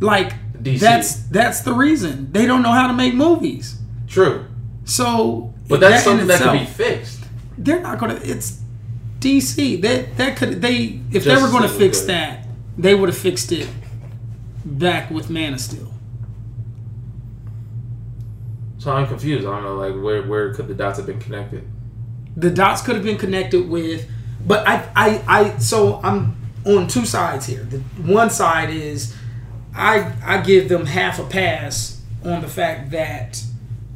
[0.00, 0.78] Like DC.
[0.80, 3.78] that's that's the reason they don't know how to make movies.
[4.08, 4.46] True,
[4.84, 7.24] So, but that's that in something that could be fixed.
[7.56, 8.20] They're not gonna.
[8.22, 8.60] It's
[9.20, 9.80] DC.
[9.80, 12.46] That that could they if they were gonna League fix that,
[12.76, 13.68] they would have fixed it
[14.64, 15.92] back with Man of Steel.
[18.78, 19.46] So I'm confused.
[19.46, 21.64] I don't know, like where where could the dots have been connected?
[22.36, 24.08] the dots could have been connected with
[24.46, 27.78] but I, I i so i'm on two sides here the
[28.12, 29.14] one side is
[29.74, 33.42] i i give them half a pass on the fact that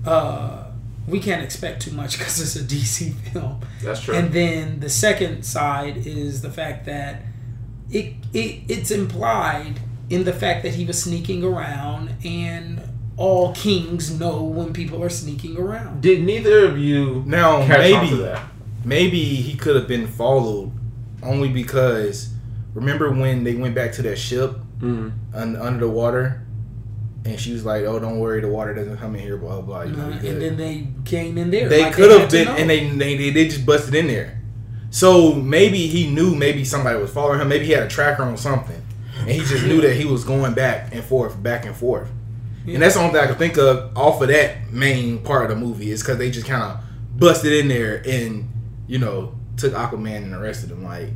[0.06, 0.64] uh
[1.06, 4.14] we can't expect too much because it's a dc film That's true.
[4.14, 7.22] and then the second side is the fact that
[7.90, 9.78] it, it it's implied
[10.10, 12.80] in the fact that he was sneaking around and
[13.16, 18.00] all kings know when people are sneaking around Did neither of you Now catch on
[18.00, 18.42] to maybe that?
[18.86, 20.72] Maybe he could have been followed
[21.22, 22.30] only because
[22.72, 25.12] remember when they went back to that ship Mm.
[25.34, 26.42] un, under the water
[27.24, 29.82] and she was like, "Oh, don't worry, the water doesn't come in here." Blah blah.
[29.82, 31.68] You know, and then they came in there.
[31.68, 34.40] they like could have been, and they, they they they just busted in there.
[34.90, 37.48] So maybe he knew maybe somebody was following him.
[37.48, 38.80] Maybe he had a tracker on something,
[39.20, 42.08] and he just knew that he was going back and forth, back and forth.
[42.66, 45.58] And that's the only thing I can think of off of that main part of
[45.58, 46.78] the movie is because they just kind of
[47.18, 48.48] busted in there and
[48.86, 50.84] you know took Aquaman and arrested him.
[50.84, 51.10] Like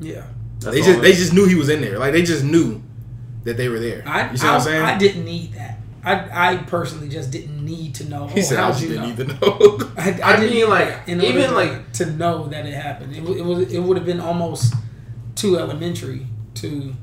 [0.00, 0.26] yeah.
[0.60, 1.98] That's they just they just knew he was in there.
[1.98, 2.82] Like they just knew
[3.44, 4.02] that they were there.
[4.06, 4.82] I, you see I, what I'm saying?
[4.84, 5.78] I didn't need that.
[6.04, 8.28] I, I personally just didn't need to know.
[8.28, 9.08] he oh, said I how'd just you didn't know?
[9.08, 9.92] need to know.
[9.96, 13.14] I, I I didn't mean, like, in even, order like- to know that it happened.
[13.14, 14.74] It, it was it would have been almost
[15.34, 16.94] too elementary to.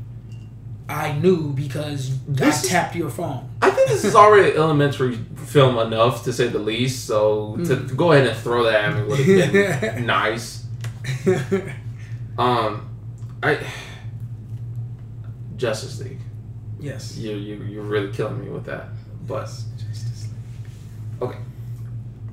[0.89, 3.49] I knew because This I tapped your phone.
[3.61, 5.15] I think this is already an elementary
[5.45, 7.05] film enough to say the least.
[7.07, 9.51] So to, to go ahead and throw that at me would have
[9.95, 10.65] been nice.
[12.38, 12.89] Um,
[13.41, 13.59] I
[15.57, 16.19] Justice League.
[16.79, 17.15] yes.
[17.17, 18.88] You you you're really killing me with that.
[19.27, 20.27] But Justice
[21.21, 21.29] League.
[21.29, 21.39] okay,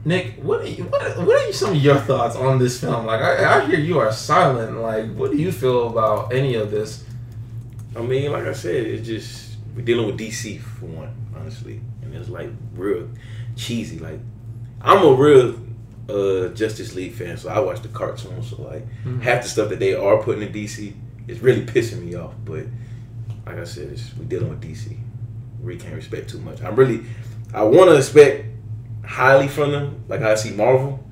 [0.04, 3.06] Nick, what are you, what are, what are some of your thoughts on this film?
[3.06, 4.78] Like I, I hear you are silent.
[4.78, 7.04] Like what do you feel about any of this?
[7.96, 12.14] I mean, like I said, it's just we're dealing with DC for one, honestly, and
[12.14, 13.08] it's like real
[13.56, 13.98] cheesy.
[13.98, 14.20] Like
[14.80, 15.56] I'm a real
[16.08, 18.50] uh, Justice League fan, so I watch the cartoons.
[18.50, 19.22] So like Mhm.
[19.22, 20.92] half the stuff that they are putting in DC
[21.28, 22.34] is really pissing me off.
[22.44, 22.66] But
[23.46, 24.96] like I said, it's, we're dealing with DC.
[25.62, 26.62] We can't respect too much.
[26.62, 27.02] I'm really,
[27.52, 28.46] I want to expect
[29.04, 31.04] highly from them, like I see Marvel.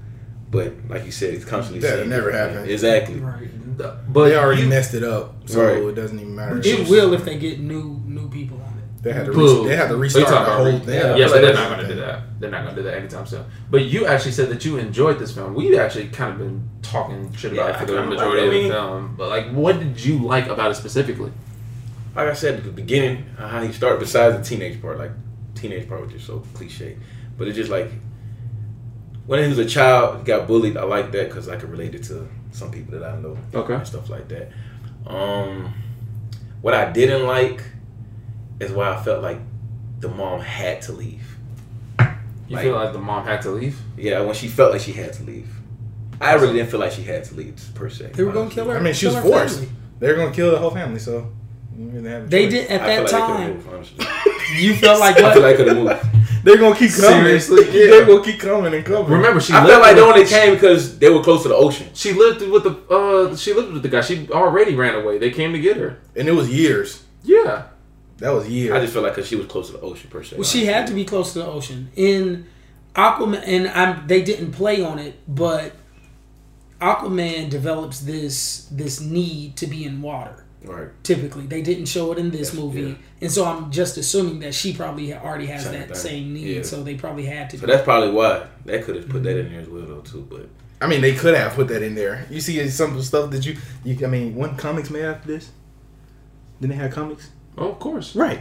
[0.51, 2.71] But like you said, it's constantly That'll never different happen.
[2.71, 3.17] Exactly.
[3.17, 3.49] Right.
[3.79, 5.83] But they already you- messed it up, so Right.
[5.83, 6.61] it doesn't even matter.
[6.65, 9.03] It will if they get new new people on it.
[9.03, 10.95] They had to re- they had to restart the whole re- thing.
[10.95, 12.41] Yeah, Yeah, but they're not going to do that.
[12.41, 13.45] They're not going to do that anytime soon.
[13.71, 15.55] But you actually said that you enjoyed this film.
[15.55, 18.19] We've actually kind of been talking shit about Yeah, it for I the kinda like
[18.19, 18.43] majority it.
[18.43, 19.15] I of the mean- film.
[19.17, 21.31] But like, what did you like about it specifically?
[22.17, 24.01] like I said at the beginning, how he started.
[24.01, 25.13] Besides the teenage part, like
[25.55, 26.97] teenage part was just so cliche,
[27.37, 27.93] but it's just like
[29.27, 30.77] when he was a child, he got bullied.
[30.77, 33.75] I like that because I could relate it to some people that I know Okay.
[33.75, 34.51] and stuff like that.
[35.07, 35.73] Um,
[36.63, 37.63] what I didn't like
[38.61, 39.39] is why I felt like
[40.01, 41.37] the mom had to leave.
[42.49, 43.79] You Like- feel like the mom had to leave?
[43.97, 45.49] Yeah, when she felt like she had to leave.
[46.21, 48.11] I really didn't feel like she had to leave per se.
[48.15, 48.77] They were gonna kill her.
[48.79, 49.57] I mean, she was forced.
[49.61, 49.73] family.
[50.01, 51.31] They're gonna kill the whole family, so
[51.77, 53.55] you didn't really have a They did at I that feel like they time.
[53.77, 53.91] moved.
[54.59, 55.25] You felt like what?
[55.27, 55.97] I feel like could have moved.
[56.49, 57.23] They're gonna keep coming.
[57.25, 57.65] Seriously?
[57.67, 57.91] Yeah.
[57.91, 59.11] They're gonna keep coming and coming.
[59.11, 61.49] Remember, she I lived felt like they with- only came because they were close to
[61.49, 61.89] the ocean.
[61.95, 64.01] She lived with the uh she lived with the guy.
[64.01, 65.19] She already ran away.
[65.19, 65.99] They came to get her.
[66.17, 67.05] and it was years.
[67.23, 67.65] Yeah.
[68.19, 68.73] That was years.
[68.75, 70.37] I just feel like because she was close to the ocean per se.
[70.37, 71.91] Well, she had to be close to the ocean.
[71.95, 72.47] In
[72.97, 75.73] Aquaman, and I'm, they didn't play on it, but
[76.81, 80.45] Aquaman develops this this need to be in water.
[80.65, 80.89] Right.
[81.05, 82.95] Typically, they didn't show it in this Yes, movie, yeah.
[83.21, 85.97] and so I'm just assuming that she probably already has Same that thing.
[85.97, 86.57] same need.
[86.57, 86.63] Yeah.
[86.63, 87.59] So they probably had to.
[87.59, 89.47] So that's probably why they could have put that mm-hmm.
[89.47, 90.27] in there as well, though, too.
[90.29, 90.49] But
[90.81, 92.27] I mean, they could have put that in there.
[92.29, 94.05] You see some stuff that you, you.
[94.05, 95.51] I mean, one comics made after this.
[96.61, 97.31] Didn't they have comics?
[97.57, 98.17] Oh, of course.
[98.17, 98.41] Right.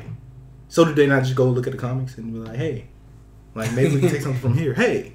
[0.70, 2.88] So did they not just go look at the comics and be like, hey,
[3.56, 4.74] like maybe we can take something from here.
[4.74, 5.14] Hey,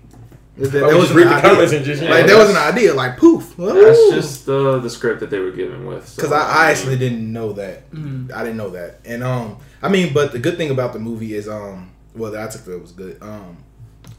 [0.57, 1.51] that, that Why just wasn't read an the idea.
[1.51, 2.95] comments and just- like that was an idea.
[2.95, 3.55] Like poof.
[3.57, 6.09] That's just uh, the script that they were given with.
[6.09, 7.91] so- because I, I actually didn't know that.
[7.93, 8.31] Mm.
[8.33, 11.35] I didn't know that, and um, I mean, but the good thing about the movie
[11.35, 13.17] is um, well, that I took that was good.
[13.23, 13.57] Um,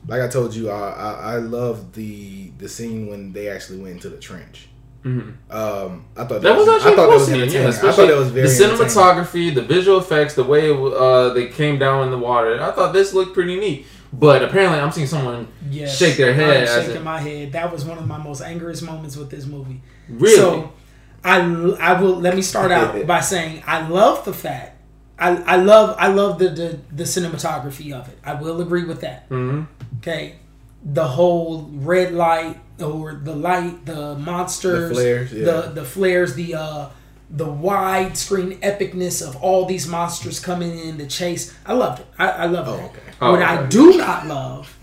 [0.08, 3.94] like I told you, I I, I love the the scene when they actually went
[3.96, 4.70] into the trench.
[5.06, 5.34] Mhm.
[5.52, 7.68] Um, I thought That was actually I thought cool that was scene, yeah.
[7.68, 11.78] I thought that was very the cinematography, the visual effects, the way uh, they came
[11.78, 12.62] down in the water.
[12.62, 13.86] I thought this looked pretty neat.
[14.16, 15.98] But apparently, I'm seeing someone Yes.
[15.98, 17.52] shake their head I'm shaking it- my head.
[17.54, 19.82] That was one of my most angriest moments with this movie.
[20.08, 20.36] really.
[20.36, 20.72] So
[21.24, 21.40] I
[21.80, 24.70] I will let me start out by saying I love the fact
[25.18, 28.18] I, I love I love the, the the cinematography of it.
[28.24, 29.30] I will agree with that.
[29.30, 29.68] Mhm.
[30.00, 30.36] Okay,
[30.84, 35.46] the whole red light or the light, the monsters, The flares, yeah.
[35.46, 36.86] the the flares, the uh
[37.36, 41.54] the widescreen epicness of all these monsters coming in the chase.
[41.66, 42.08] I loved it.
[42.20, 42.86] I, I love Oh, that.
[42.92, 43.00] okay.
[43.22, 44.78] Oh, what I do not love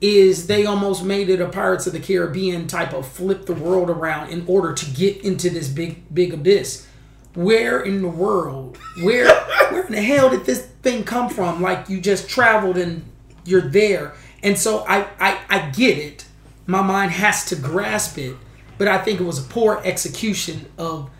[0.00, 3.90] is they almost made it a Pirates of the Caribbean type of flip the world
[3.90, 6.86] around in order to get into this big big abyss.
[7.34, 9.26] Where in the world, where
[9.70, 11.60] where in the hell did this thing come from?
[11.60, 13.04] Like you just traveled and
[13.44, 14.14] you're there.
[14.44, 16.24] And so I I, I get it.
[16.66, 18.36] My mind has to grasp it,
[18.78, 21.10] but I think it was a poor execution of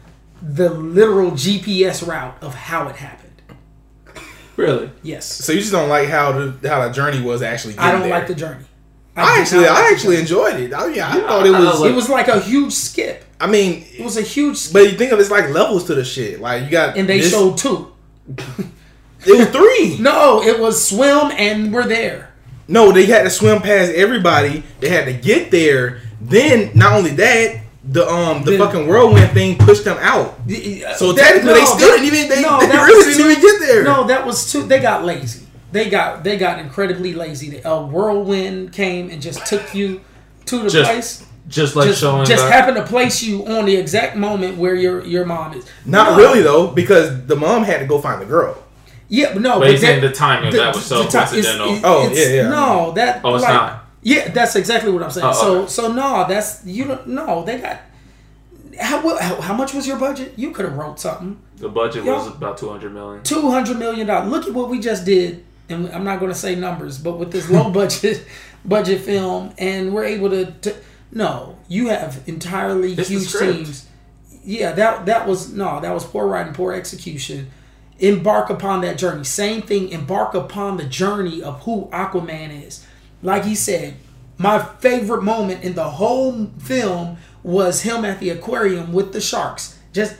[0.42, 3.22] the literal GPS route of how it happened.
[4.56, 4.90] Really?
[5.02, 5.26] Yes.
[5.26, 7.76] So you just don't like how the how the journey was actually.
[7.78, 8.10] I don't there.
[8.10, 8.64] like the journey.
[9.18, 10.20] I did actually, like I actually journey.
[10.20, 10.74] enjoyed it.
[10.74, 11.80] I mean, I Yeah, thought it I- I was.
[11.80, 13.24] like- It was like a huge skip.
[13.40, 14.72] I mean, It was a huge skip.
[14.74, 16.40] but you think of it's like levels to the shit.
[16.40, 17.92] Like you got and they this- showed two.
[19.26, 19.96] it was three.
[20.00, 22.32] No, it was swim and we're there.
[22.68, 24.64] No, they had to swim past everybody.
[24.80, 26.00] They had to get there.
[26.20, 30.34] Then not only that, the um the Then- fucking whirlwind thing pushed them out.
[30.96, 33.84] So technically, they still didn't even- they- they really was didn't even get there.
[33.84, 34.64] No, that was too.
[34.64, 35.40] They got lazy.
[35.72, 37.60] They got they got incredibly lazy.
[37.64, 40.00] A whirlwind came and just took you
[40.46, 41.22] to the Just place.
[41.48, 44.74] Just like just showing just that- happened to place you on the exact moment where
[44.74, 45.64] your your mom is.
[45.84, 46.16] Not No.
[46.16, 48.56] really though, because the mom had to go find the girl.
[49.08, 49.60] Yeah, no.
[49.60, 51.66] But he's that- the timing of that was so the it's- coincidental.
[51.68, 52.48] it's- Oh, it's- yeah, yeah.
[52.48, 53.20] No, that.
[53.22, 53.85] Oh, it's like- not?
[54.06, 55.26] Yeah, that's exactly what I'm saying.
[55.26, 55.68] Oh, so okay.
[55.68, 57.42] so no, that's you don't no.
[57.42, 57.80] They got.
[58.80, 60.34] How, how how much was your budget?
[60.36, 61.42] You could have wrote something.
[61.56, 62.14] the budget Yo.
[62.14, 63.24] was about 200 million.
[63.24, 64.30] Two hundred million dollars.
[64.30, 67.32] Look at what we just did, and I'm not going to say numbers, but with
[67.32, 68.24] this low budget
[68.64, 70.52] budget film, and we're able to.
[70.52, 70.76] to
[71.10, 73.88] no, you have entirely It's huge teams.
[74.44, 77.50] Yeah, that that was no, that was poor writing, poor execution.
[77.98, 79.24] Embark upon that journey.
[79.24, 79.88] Same thing.
[79.88, 82.86] Embark upon the journey of who Aquaman is.
[83.22, 83.94] Like he said,
[84.38, 89.78] my favorite moment in the whole film was him at the aquarium with the sharks.
[89.92, 90.16] Just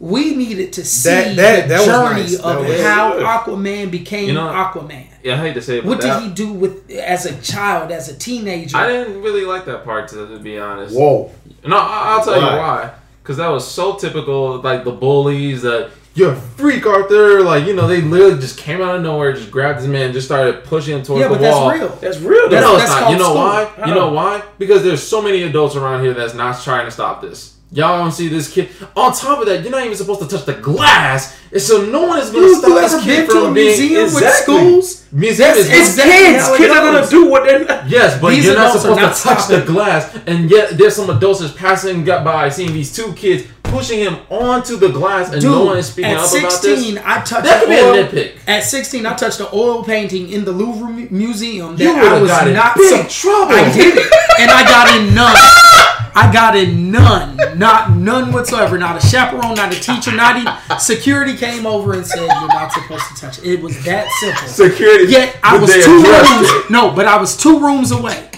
[0.00, 2.34] we needed to see That- that- the that was journey nice.
[2.38, 3.22] Of was how good.
[3.24, 5.06] Aquaman became You know- Aquaman.
[5.24, 7.34] Yeah, I hate to say it, but What that, did he do with as a
[7.42, 8.76] child, as a teenager?
[8.76, 10.94] I didn't really like that part, to, to be honest.
[10.94, 11.30] Whoa.
[11.66, 12.52] No, I- I'll tell Why?
[12.52, 12.90] you why.
[13.22, 17.42] Because that was so typical, like the bullies that you're a freak, Arthur.
[17.42, 20.14] Like you know, they literally just came out of nowhere, just grabbed this man, and
[20.14, 21.68] just started pushing him towards yeah, the but wall.
[21.68, 21.96] that's real.
[21.96, 22.48] That's real.
[22.48, 23.10] That's- no, it's that's not.
[23.10, 23.34] You know school.
[23.36, 23.72] why?
[23.86, 24.42] You know why?
[24.58, 27.57] Because there's so many adults around here that's not trying to stop this.
[27.70, 28.70] Y'all don't see this kid.
[28.96, 32.06] On top of that, you're not even supposed to touch the glass, and so no
[32.06, 35.04] one is going to stop this kid from being museum with schools?
[35.12, 36.56] Museum That's- is it's kids.
[36.56, 37.88] Kids, are gonna do what they're not.
[37.88, 39.60] Yes, but These you're not supposed not to touch stopping.
[39.60, 43.98] the glass, and yet there's some adults just passing by, seeing these two kids pushing
[43.98, 47.04] him onto the glass, and Dude, no one is speaking at up about 16, this.
[47.04, 48.38] I touched That could the be a nitpick.
[48.48, 52.30] At 16, I touched an oil painting in the Louvre Museum that You I was
[52.30, 53.52] got in not big trouble.
[53.54, 55.36] I did it, and I got in none.
[56.18, 58.76] I got in none, not none whatsoever.
[58.76, 62.72] Not a chaperone, not a teacher, not even security came over and said you're not
[62.72, 63.44] supposed to touch it.
[63.44, 64.48] It was that simple.
[64.48, 65.12] Security.
[65.12, 66.64] Yet I was two rooms.
[66.64, 66.70] it.
[66.70, 68.30] No, but I was two rooms away.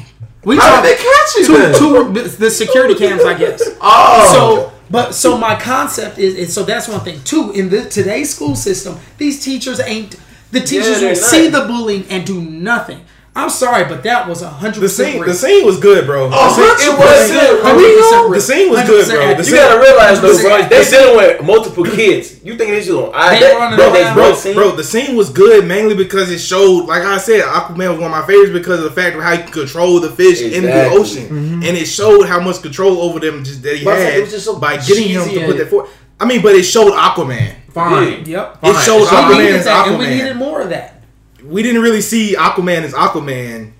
[0.44, 1.78] We How did they catch you two, then?
[1.78, 3.62] two, the security cams, I guess.
[3.80, 4.30] Oh.
[4.34, 7.22] So, but so my concept is, is so that's one thing.
[7.24, 10.16] Two, in the today's school system, these teachers ain't
[10.50, 13.00] the teachers they're will see the bullying and do nothing.
[13.36, 15.12] I'm sorry, but that was a hundred The percent.
[15.12, 16.28] scene, the scene was good, bro.
[16.28, 17.62] The Oh, scene- it was scene- good.
[17.62, 19.26] Hundred The scene was good, bro.
[19.28, 20.68] The You scene- gotta realize though, bro, 100%.
[20.70, 22.32] they dealing with multiple kids.
[22.42, 24.14] You think they just on I They that, running bro, that's.
[24.14, 24.54] Bro, one scene.
[24.54, 28.10] bro, the scene was good mainly because it showed, like I said, Aquaman was one
[28.10, 30.62] of my favorites because of the fact of how he could control the fish in
[30.64, 30.98] the Exactly.
[30.98, 31.62] ocean, mm-hmm.
[31.62, 34.56] and it showed how much control over them just that he But had just so
[34.56, 35.88] by getting him to put that forward.
[36.18, 37.52] I mean, but it showed Aquaman.
[37.72, 38.24] Fine.
[38.26, 38.58] Yep.
[38.64, 38.84] It Fine.
[38.84, 40.99] showed So We Aquaman needed as that, and we needed more of that.
[41.44, 43.72] We didn't really see Aquaman as Aquaman,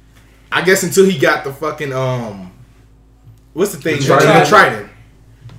[0.51, 2.53] I guess, until he got the fucking um,
[3.53, 3.97] what's the thing?
[3.97, 4.49] The The trident.
[4.49, 4.91] trident.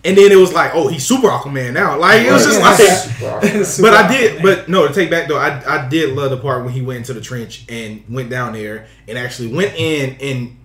[0.03, 1.97] And then it was like, oh, he's super Aquaman now.
[1.97, 3.81] Like it was just like.
[3.81, 6.63] But I did, but no, to take back though, I I did love the part
[6.63, 10.57] when he went into the trench and went down there and actually went in and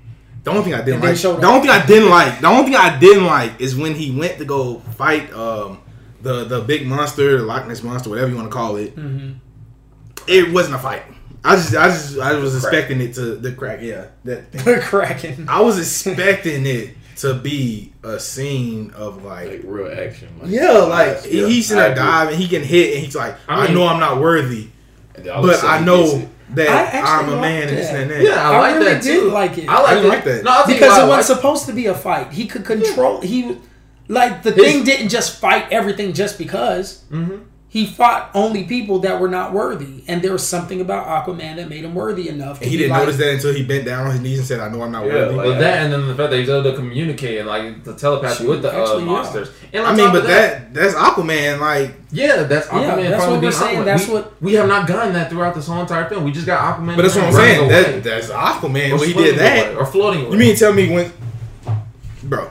[0.43, 2.76] the only thing I didn't like, the only thing I didn't like, the only thing
[2.76, 5.80] I didn't like is when he went to go fight um
[6.22, 8.97] the the big monster, the Loch Ness monster, whatever you want to call it.
[8.97, 9.32] Mm-hmm.
[10.28, 11.03] It wasn't a fight.
[11.47, 13.80] I just I just I was expecting it to the crack.
[13.82, 14.64] Yeah, that thing.
[14.64, 15.47] We're cracking.
[15.49, 20.28] I was expecting it to be a scene of like like real action.
[20.40, 21.97] Like, yeah, like yes, yeah, he's in I a agree.
[22.03, 24.68] dive and he can hit and he's like, I I, know I'm not worthy,
[25.14, 27.68] And then all of a but I know that I actually I'm a liked man
[27.68, 28.01] and this that.
[28.03, 28.22] and that.
[28.22, 29.30] Yeah, I, I like really that did too.
[29.30, 29.68] like it.
[29.68, 30.09] I like I didn't it.
[30.14, 30.44] like that.
[30.44, 32.32] No, I'll tell you because it wasn't like- supposed to be a fight.
[32.32, 33.20] He could control.
[33.22, 33.57] He
[34.09, 37.03] like the His- thing didn't just fight everything just because.
[37.11, 37.44] Mhm.
[37.77, 41.68] He fought only people that were not worthy, and there was something about Aquaman that
[41.68, 42.59] made him worthy enough.
[42.61, 44.61] To he didn't like, notice that until he bent down on his knees and said,
[44.61, 46.49] "I know I'm not Yeah, worthy." like- Well, that and then the fact that he's
[46.49, 49.11] able to communicate and like the telepathy Shoot, with the uh, actually, yeah.
[49.11, 49.49] monsters.
[49.74, 51.61] And I mean, but of that, that's Aquaman.
[51.61, 53.03] Like, yeah, that's Aquaman.
[53.03, 53.77] Yeah, that's what we're saying.
[53.81, 53.85] Aquaman.
[53.85, 56.24] That's we, what- we have not gotten that throughout this whole entire film.
[56.24, 56.97] We just got Aquaman.
[56.97, 57.68] but that's what I'm saying.
[57.68, 58.93] That that's Aquaman.
[58.93, 60.33] Or When he did that, away, or floating away.
[60.33, 61.12] you mean tell me when,
[62.22, 62.49] bro?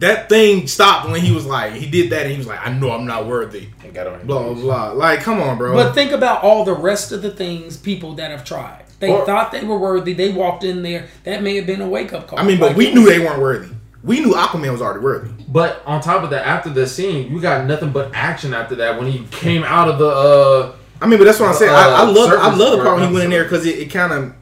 [0.00, 2.72] That thing stopped when he was like, he did that and he was like, "I
[2.72, 4.62] know I'm not worthy." And got on his Blah blah knees.
[4.62, 4.90] blah.
[4.92, 5.74] Like, come on, bro.
[5.74, 8.84] But think about all the rest of the things people that have tried.
[8.98, 10.12] They Or- thought they were worthy.
[10.14, 11.06] They walked in there.
[11.24, 12.38] That may have been a wake up call.
[12.38, 13.68] I mean, but Like, we knew they weren't worthy.
[14.02, 15.30] We knew Aquaman was already worthy.
[15.48, 18.98] But on top of that, after the scene, you got nothing but action after that.
[18.98, 20.72] When he came out of the, uh,
[21.02, 21.72] I mean, but that's what I'm saying.
[21.72, 23.78] I, I Uh, love I love the part when he went in there because it,
[23.78, 24.32] it kind of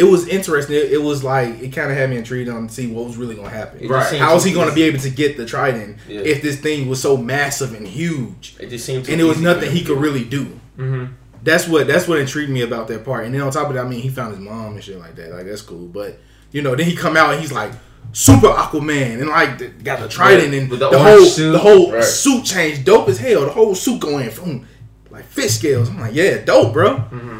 [0.00, 0.76] it was interesting.
[0.76, 3.16] It, it was like it kind of had me intrigued on to see what was
[3.16, 3.86] really going to happen.
[3.86, 4.06] Right.
[4.08, 6.20] seemed How is he going to be able to get the trident Yeah.
[6.20, 9.40] if this thing was so massive and huge, It just seemed too and it was
[9.40, 10.00] nothing he could do.
[10.06, 10.58] really do?
[10.78, 11.08] mhm.
[11.42, 13.24] That's what that's what intrigued me about that part.
[13.24, 15.16] And then on top of that, I mean, he found his mom and shit like
[15.16, 15.30] that.
[15.32, 15.86] Like that's cool.
[15.86, 16.18] But
[16.52, 17.72] you know, then he come out and he's like
[18.12, 21.52] super Aquaman and like the, got the trident and With the, the whole suit.
[21.52, 22.04] the whole Right.
[22.04, 23.42] suit changed, dope as hell.
[23.46, 24.66] The whole suit going from
[25.10, 25.88] like fish scales.
[25.88, 26.96] I'm like, yeah, dope, bro.
[26.96, 27.38] Mm-hmm.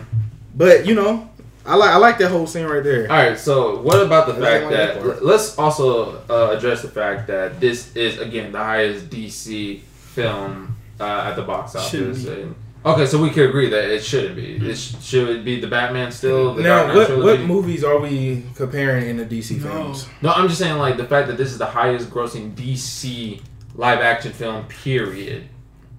[0.55, 1.30] But you know,
[1.71, 3.11] I like I like that whole scene right there.
[3.11, 3.39] All right.
[3.39, 5.25] So, what about the fact like that that?
[5.25, 11.05] let's also uh, address the fact that this is again the highest DC film uh,
[11.29, 12.25] at the box Shouldn't office.
[12.25, 12.33] be.
[12.43, 12.55] And,
[12.85, 14.57] okay, so we could agree that it shouldn't be.
[14.57, 16.55] It sh- should it be the Batman still?
[16.55, 19.71] The Now, what what movies are we comparing in the DC No.
[19.71, 20.09] films?
[20.23, 23.41] No, I'm just saying like the fact that this is the highest grossing DC
[23.75, 25.49] live action film period.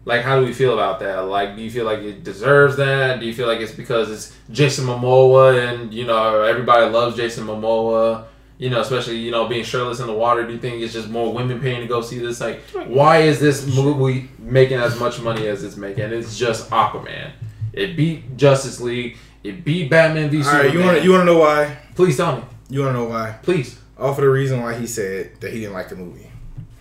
[0.03, 1.19] Like how do we feel about that?
[1.21, 3.19] Like do you feel like it deserves that?
[3.19, 7.45] Do you feel like it's because it's Jason Momoa and you know everybody loves Jason
[7.45, 8.25] Momoa?
[8.57, 10.45] You know, especially you know being shirtless in the water.
[10.45, 12.39] Do you think it's just more women paying to go see this?
[12.41, 16.11] Like, why is this movie making as much money as it's making?
[16.11, 17.31] It's just Aquaman.
[17.73, 19.17] It beat Justice League.
[19.43, 20.65] It beat Batman v Superman.
[20.65, 21.77] right, you want to you want to know why?
[21.95, 22.43] Please tell me.
[22.69, 23.37] You want to know why?
[23.41, 23.79] Please.
[23.97, 26.29] All for the reason why he said that he didn't like the movie.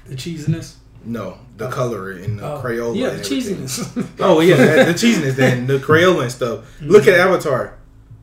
[0.07, 0.77] the cheesiness.
[1.05, 2.97] No, the color and the Oh, Crayola.
[2.97, 4.07] Yeah, the cheesiness.
[4.21, 6.65] Oh yeah, that- the cheesiness then the Crayola and stuff.
[6.83, 7.79] Look at Avatar.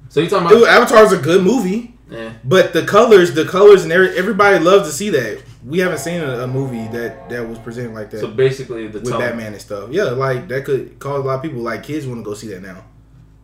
[0.09, 0.57] So you talking about?
[0.59, 2.31] Dude, Avatar's a good movie, Eh.
[2.43, 5.43] but the colors, the colors, and every, everybody loves to see that.
[5.65, 8.99] We haven't seen a, a movie that that was presented like that So basically, the
[8.99, 9.19] with tone.
[9.19, 9.89] Batman and stuff.
[9.91, 12.47] Yeah, like that could cause a lot of people, like kids, want to go see
[12.49, 12.85] that now.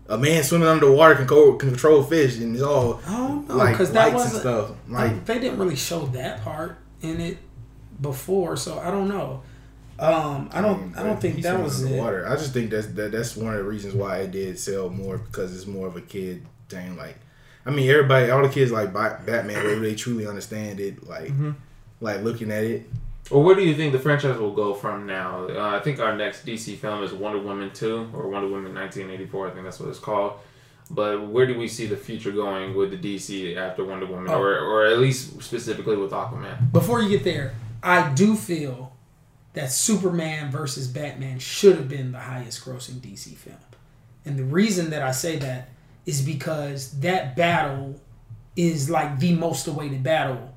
[0.08, 3.56] A man swimming underwater the water can control, control fish, and it's all oh no,
[3.56, 4.42] like because lights that and wasn't.
[4.42, 4.70] stuff.
[4.88, 7.38] Like Like they didn't really show that part in it
[8.02, 9.41] before, so I don't know.
[10.00, 10.98] Um, I don't.
[10.98, 12.00] I don't think that was the it.
[12.00, 12.28] Water.
[12.28, 15.18] I just think that's that, that's one of the reasons why it did sell more
[15.20, 16.98] because it's more of a kid thing.
[16.98, 17.18] Like,
[17.66, 21.30] I mean, everybody, all the kids like Ba- Batman, whether they truly understand it, like,
[21.30, 21.52] Mm-hmm.
[22.02, 22.89] like looking at it.
[23.32, 25.48] Well, where do you think the franchise will go from now?
[25.48, 29.48] Uh, I think our next DC film is Wonder Woman 2 or Wonder Woman 1984.
[29.48, 30.34] I think that's what it's called.
[30.91, 34.41] But where do we see the future going with the DC after Wonder Woman, Oh.
[34.41, 36.74] or, or at least specifically with Aquaman?
[36.74, 37.54] Before you get there,
[37.84, 38.94] I do feel
[39.54, 43.58] that Superman versus Batman should have been the highest grossing DC film.
[44.26, 45.70] And the reason that I say that
[46.06, 48.00] is because that battle
[48.56, 50.54] is like the most awaited battle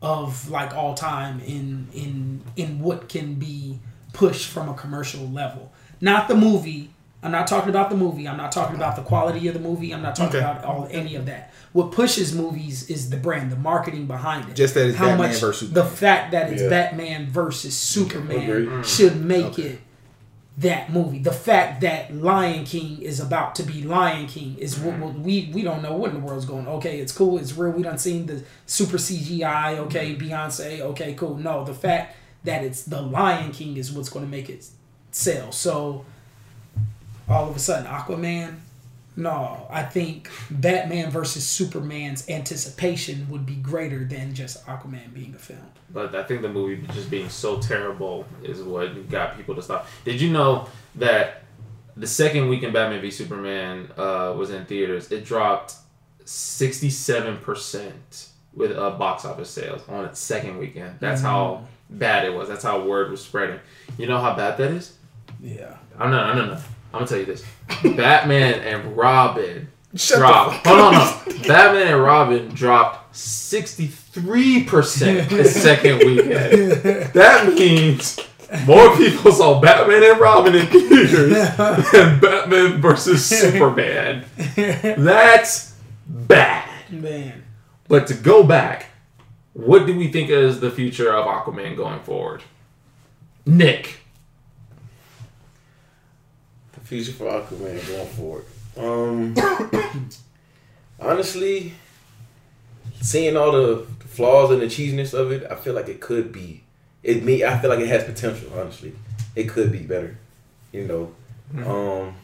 [0.00, 3.80] of like all time in in in what can be
[4.12, 5.72] pushed from a commercial level.
[6.00, 6.90] Not the movie.
[7.22, 8.28] I'm not talking about the movie.
[8.28, 9.92] I'm not talking about the quality of the movie.
[9.92, 10.44] I'm not talking Okay.
[10.50, 11.52] about all any of that.
[11.72, 14.54] What pushes movies is the brand, the marketing behind it.
[14.54, 16.68] Just that it's Batman versus the fact that it's Yeah.
[16.68, 18.68] Batman versus Superman Agreed.
[18.68, 18.84] Mm.
[18.84, 19.62] should make Okay.
[19.62, 19.80] it
[20.58, 21.18] that movie.
[21.20, 25.00] The fact that Lion King is about to be Lion King is what mm.
[25.00, 26.66] what we we don't know what in the world's going.
[26.68, 27.72] Okay, it's cool, it's real.
[27.72, 29.78] We done seen the super CGI.
[29.78, 30.20] Okay, mm.
[30.20, 30.80] Beyonce.
[30.80, 31.36] Okay, cool.
[31.36, 34.66] No, the fact that it's the Lion King is what's going to make it
[35.10, 35.50] sell.
[35.52, 36.04] So
[37.28, 38.56] all of a sudden, Aquaman.
[39.16, 45.38] No, I think Batman versus Superman's anticipation would be greater than just Aquaman being a
[45.38, 45.72] film.
[45.90, 49.88] But I think the movie just being so terrible is what got people to stop.
[50.04, 51.42] Did you know that
[51.96, 55.74] the second weekend Batman v Superman uh, was in theaters, it dropped
[56.24, 61.00] sixty-seven percent with uh, box office sales on its second weekend.
[61.00, 62.48] That's how bad it was.
[62.48, 63.58] That's how word was spreading.
[63.98, 64.96] You know how bad that is?
[65.40, 65.76] Yeah.
[65.98, 66.60] I'm no, no, no, no.
[66.92, 67.44] I'm gonna tell you this:
[67.96, 70.54] Batman and Robin Shut the dropped.
[70.64, 71.48] fuck Hold on, no.
[71.48, 76.72] Batman and Robin dropped sixty-three percent the second weekend.
[77.12, 78.18] That means
[78.66, 81.32] more people saw Batman and Robin in theaters
[81.92, 84.24] than Batman versus Superman.
[84.56, 85.74] That's
[86.06, 86.68] bad.
[86.90, 87.44] Man.
[87.88, 88.86] But to go back,
[89.52, 92.42] what do we think is the future of Aquaman going forward?
[93.44, 94.00] Nick.
[96.88, 98.44] Future for Aquaman going forward.
[98.78, 99.34] Um,
[101.00, 101.74] honestly,
[103.02, 106.62] seeing all the flaws and the cheesiness of it, I feel like it could be.
[107.02, 108.50] It me, I feel like it has potential.
[108.56, 108.94] Honestly,
[109.36, 110.16] it could be better.
[110.72, 111.14] You know,
[111.66, 112.14] um,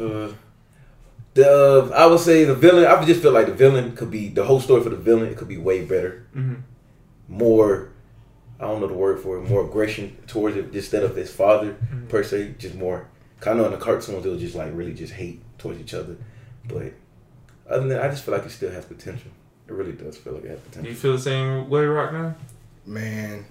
[0.00, 0.32] uh,
[1.34, 2.86] the I would say the villain.
[2.86, 5.26] I just feel like the villain could be the whole story for the villain.
[5.26, 6.24] It could be way better.
[6.36, 6.62] Mhm.
[7.28, 7.88] More.
[8.60, 9.48] I don't know the word for it.
[9.48, 11.76] More aggression towards it instead of his father
[12.08, 12.54] per se.
[12.58, 13.06] Just more.
[13.40, 16.16] Kind of in the cartoons, they will just like really just hate towards each other.
[16.66, 16.92] But
[17.68, 19.30] other than that, I just feel like it still has potential.
[19.68, 20.90] It really does feel like it has Do potential.
[20.90, 22.34] you feel the same way, Rock now?
[22.84, 23.44] Man,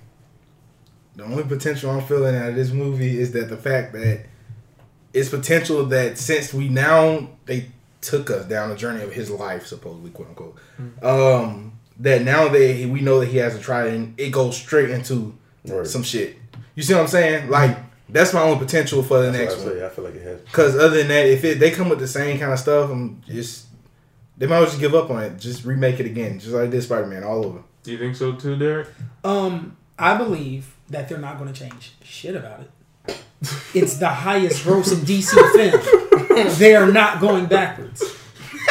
[1.16, 4.26] the only potential I'm feeling out of this movie is that the fact that
[5.14, 7.68] it's potential that since we now they
[8.02, 10.58] took us down the journey of his life, supposedly quote unquote,
[11.04, 14.90] um, that now they we know that he has to try and it goes straight
[14.90, 15.36] into
[15.66, 15.86] Right.
[15.86, 16.38] some shit.
[16.76, 17.50] You see what I'm saying?
[17.50, 17.78] Like
[18.10, 19.80] that's my only potential for the That's next what I one.
[19.80, 19.86] say.
[19.86, 20.40] I feel like it has.
[20.42, 23.22] Because other than that, if it, they come with the same kind of stuff, I'm
[23.28, 23.66] just
[24.38, 25.40] they might as well just give up on it.
[25.40, 27.64] Just remake it again, just like this Spider Man all over.
[27.84, 28.88] Do you think so too, Derrick?
[29.24, 32.72] Um, I believe that they're not going to change shit about it.
[33.74, 35.32] It's the highest grossing DC
[36.34, 36.58] film.
[36.60, 38.04] They are not going backwards.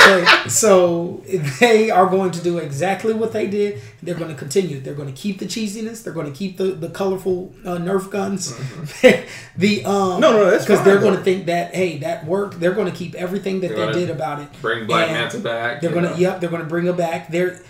[0.07, 1.22] Okay, so
[1.61, 3.80] they are going to do exactly what they did.
[4.02, 4.78] They're going to continue.
[4.80, 6.04] They're going to keep the cheesiness.
[6.04, 8.54] They're going to keep the, the colorful uh, Nerf guns.
[9.57, 12.61] the um, No, no, that's because they're going to think that hey, that worked.
[12.61, 14.48] They're going to keep everything that They're they did about it.
[14.61, 15.80] Bring Black And Manta back.
[15.80, 17.28] They're gonna, yep, they're gonna bring her back.
[17.30, 17.61] They're,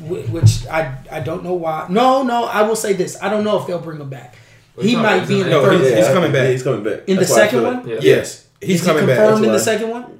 [0.00, 1.86] which I, I don't know why.
[1.88, 3.20] No, no, I will say this.
[3.22, 4.34] I don't know if they'll bring her back.
[4.74, 5.80] What you He might be in the No, third.
[5.80, 6.48] he's- Yeah, he's coming back.
[6.50, 7.00] he's coming back.
[7.06, 7.88] In the That's why I second feel one?
[7.88, 7.98] Yeah.
[8.00, 9.18] Yes, he's Is coming he back.
[9.18, 10.18] confirmed in the second one?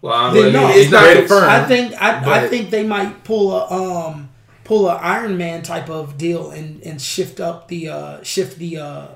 [0.00, 1.46] Well, Then no, he's it's not confirmed.
[1.50, 3.66] I think I, I think they might pull a
[4.08, 4.28] um
[4.64, 8.78] pull a Iron Man type of deal and and shift up the uh shift the
[8.78, 9.06] uh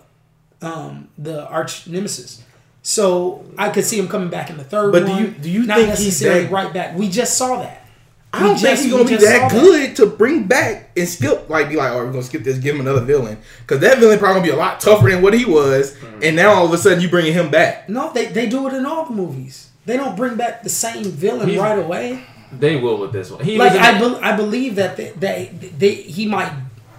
[0.61, 2.43] um the arch nemesis.
[2.83, 5.67] So I could see him coming back in the third But do you- do you
[5.67, 6.97] not think he's necessarily that- right back?
[6.99, 7.79] We just saw that.
[8.35, 11.49] I don't We think just- he's gonna be that good to bring back and skip
[11.49, 14.19] like be like, oh, we're gonna skip this, give him another villain because that villain
[14.19, 16.79] probably gonna be a lot tougher than what he was, and now all of a
[16.79, 17.89] sudden you bringing him back.
[17.89, 19.69] No, they, they do it in all the movies.
[19.85, 22.25] They don't bring back the same villain He's- right away.
[22.53, 23.43] They will with this one.
[23.43, 26.53] He Like I, be, I believe that they, they, they he might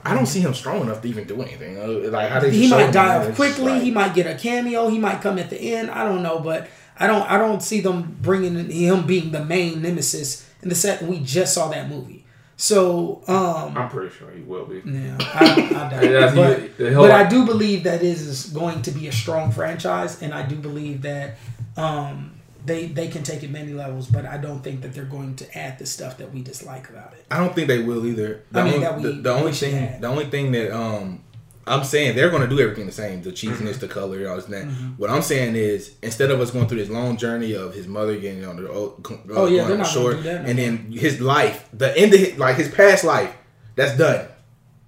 [0.04, 1.78] I don't see him strong enough to even do anything.
[1.78, 3.66] Uh, Like how they he just showed might him, die off quickly.
[3.74, 4.88] like- He might get a cameo.
[4.90, 5.92] He might come at the end.
[5.92, 6.68] I don't know, but
[7.00, 11.08] I don't I don't see them bringing him being the main nemesis in the second.
[11.08, 12.26] We just saw that movie,
[12.58, 14.82] so um, I'm pretty sure he will be.
[14.86, 16.78] yeah, I, I doubt it.
[16.78, 20.34] But, but I do believe that is is going to be a strong franchise, and
[20.34, 21.36] I do believe that
[21.78, 22.32] um,
[22.66, 24.08] they they can take it many levels.
[24.08, 27.14] But I don't think that they're going to add the stuff that we dislike about
[27.14, 27.26] it.
[27.32, 28.44] I don't think they will either.
[28.52, 30.02] The, I mean, only, that we the, the only thing, had.
[30.02, 31.24] the only thing that um,
[31.66, 33.22] I'm saying they're going to do everything the same.
[33.22, 34.66] The cheesiness, the color, all this and that.
[34.66, 34.88] Mm-hmm.
[34.98, 38.18] What I'm saying is, instead of us going through this long journey of his mother
[38.18, 38.92] getting on the uh,
[39.32, 42.14] Oh, yeah, they're not shore, gonna do that no and then his life, the end
[42.14, 43.34] of his, like his past life,
[43.76, 44.28] that's done.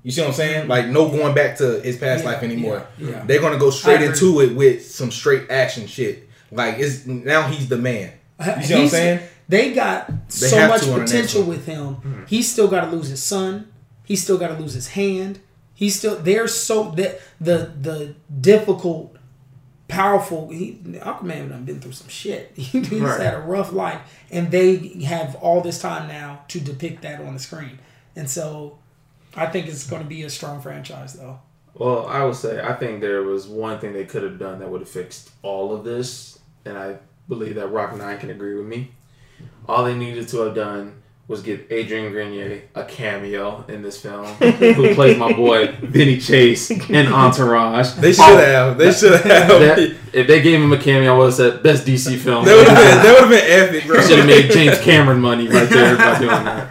[0.04, 0.68] You see what I'm saying?
[0.68, 2.86] Like no going back to his past Yeah, life anymore.
[3.00, 3.24] yeah, yeah.
[3.26, 6.25] They're gonna go straight into it with some straight action shit.
[6.56, 8.12] Like it's now he's the man.
[8.40, 9.20] Uh, you see what I'm saying?
[9.48, 11.96] They got so much to on the next potential with him.
[11.96, 12.24] Hmm.
[12.26, 13.72] He's still got to lose his son.
[14.04, 15.40] He's still got to lose his hand.
[15.74, 19.16] He's still there's so that the the difficult,
[19.88, 20.50] powerful.
[20.50, 22.52] He, Aquaman done been through some shit.
[22.56, 23.20] He's Right.
[23.22, 24.02] had a rough life,
[24.32, 27.80] and they have all this time now to depict that on the screen.
[28.16, 28.78] And so,
[29.36, 31.40] I think it's going to be a strong franchise, though.
[31.74, 34.70] Well, I would say I think there was one thing they could have done that
[34.70, 36.35] would have fixed all of this,
[36.66, 36.98] and I
[37.28, 38.92] believe that Rock Nine can agree with me.
[39.68, 44.26] All they needed to have done was give Adrian Grenier a cameo in this film,
[44.26, 47.94] who plays my boy Vinny Chase in Entourage.
[47.94, 48.78] They should Oh, have.
[48.78, 49.24] They should have.
[49.26, 52.46] that- That if they gave him a cameo, I would have said best DC film.
[52.46, 52.76] would have been.
[52.76, 54.02] That would have been epic, bro.
[54.02, 56.70] Should have made James Cameron money right there by doing that.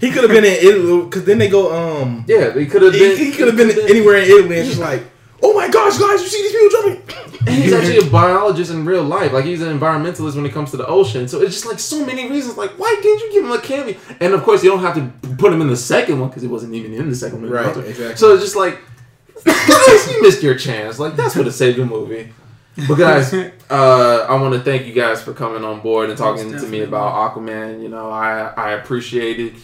[0.00, 1.74] He could have been in Italy because then they go.
[1.74, 3.16] Um, Yeah, they could have he, been.
[3.18, 5.02] he could have been anywhere in Italy and just like,
[5.42, 7.48] oh my gosh, guys, you see these people jumping?
[7.48, 9.32] And he's actually a biologist in real life.
[9.32, 11.28] Like he's an environmentalist when it comes to the ocean.
[11.28, 12.56] So it's just like so many reasons.
[12.56, 13.96] Like why didn't you give him a cameo?
[14.20, 16.48] And of course you don't have to put him in the second one because he
[16.48, 17.50] wasn't even in the second one.
[17.50, 18.16] Right, exactly.
[18.16, 18.78] So it's just like
[19.44, 20.98] guys, you missed your chance.
[20.98, 22.32] Like that's what have saved the movie.
[22.86, 23.32] But guys,
[23.70, 26.82] uh, I want to thank you guys for coming on board and talking to me
[26.82, 27.82] about Aquaman.
[27.82, 29.56] You know, I I appreciated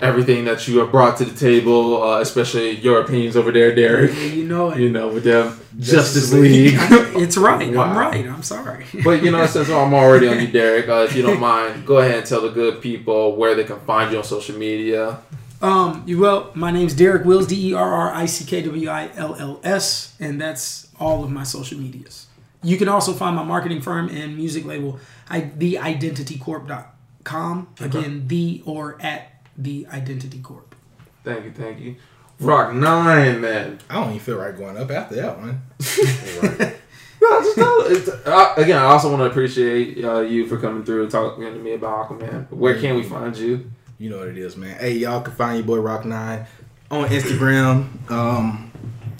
[0.00, 4.14] everything that you have brought to the table, uh, especially your opinions over there, Derrick.
[4.14, 4.80] You know it.
[4.80, 6.78] You know, with them Justice Justice League.
[6.78, 7.00] League.
[7.24, 7.72] It's right.
[7.72, 7.84] Wow.
[7.84, 8.26] I'm right.
[8.26, 8.86] I'm sorry.
[9.04, 11.98] But you know, since I'm already on you, Derrick, uh, if you don't mind, go
[11.98, 15.20] ahead and tell the good people where they can find you on social media.
[15.62, 18.88] Um, you well, my name's Derrick Wills, D E R R I C K W
[18.88, 22.26] I L L S, and that's all of my social medias.
[22.62, 27.68] You can also find my marketing firm and music label, I, theidentitycorp.com.
[27.80, 30.74] Again, the or at the Identity Corp.
[31.22, 31.96] Thank you, thank you.
[32.40, 33.78] Rock Nine, man.
[33.88, 35.62] I don't even feel right going up after that one.
[37.24, 40.84] No, just tell it's, uh, again, I also want to appreciate uh, you for coming
[40.84, 42.50] through and talking to me about Aquaman.
[42.50, 43.70] Where can we find you?
[43.98, 44.76] You know what it is, man.
[44.78, 46.46] Hey, y'all can find your boy Rock Nine
[46.90, 48.10] on Instagram.
[48.10, 48.70] Um,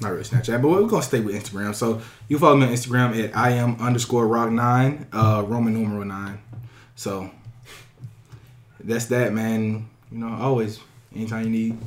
[0.01, 1.75] not really Snapchat, but we're gonna stay with Instagram.
[1.75, 6.05] So you follow me on Instagram at I am underscore Rock Nine, uh, Roman numeral
[6.05, 6.41] nine.
[6.97, 7.31] So
[8.81, 9.89] that's that, man.
[10.15, 10.79] You know, always
[11.13, 11.79] anytime you need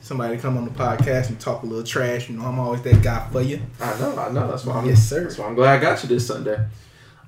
[0.00, 2.80] somebody to come on the podcast and talk a little trash, you know, I'm always
[2.80, 3.60] that guy for you.
[3.78, 4.48] I know, I know.
[4.48, 4.86] That's why I'm.
[4.86, 5.24] Yes, sir.
[5.24, 6.58] That's why I'm glad I got you this Sunday.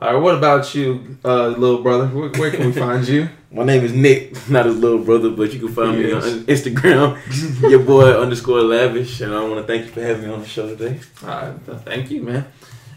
[0.00, 2.06] All right, what about you, uh, little brother?
[2.06, 3.28] Where, where can we find you?
[3.52, 7.60] My name is Nick, not his little brother, but you can find me on Instagram,
[7.70, 10.48] your boy underscore lavish, and I want to thank you for having me on the
[10.48, 11.00] show today.
[11.22, 11.54] All right,
[11.84, 12.46] thank you, man.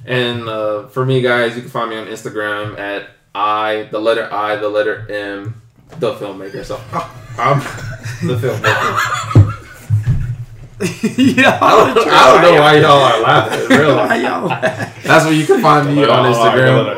[0.05, 4.30] And uh, for me, guys, you can find me on Instagram at I, the letter
[4.32, 5.61] I, the letter M,
[6.00, 6.64] the filmmaker.
[6.64, 6.80] So
[7.38, 7.60] I'm
[8.28, 9.54] the filmmaker.
[11.18, 13.62] yeah, I don't, I don't know why y'all are laughing.
[13.64, 14.48] in Real Why y'all?
[14.48, 16.94] That's where you can find me on Instagram.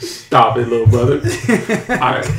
[0.00, 1.16] Stop it, little brother.
[1.90, 2.30] All right.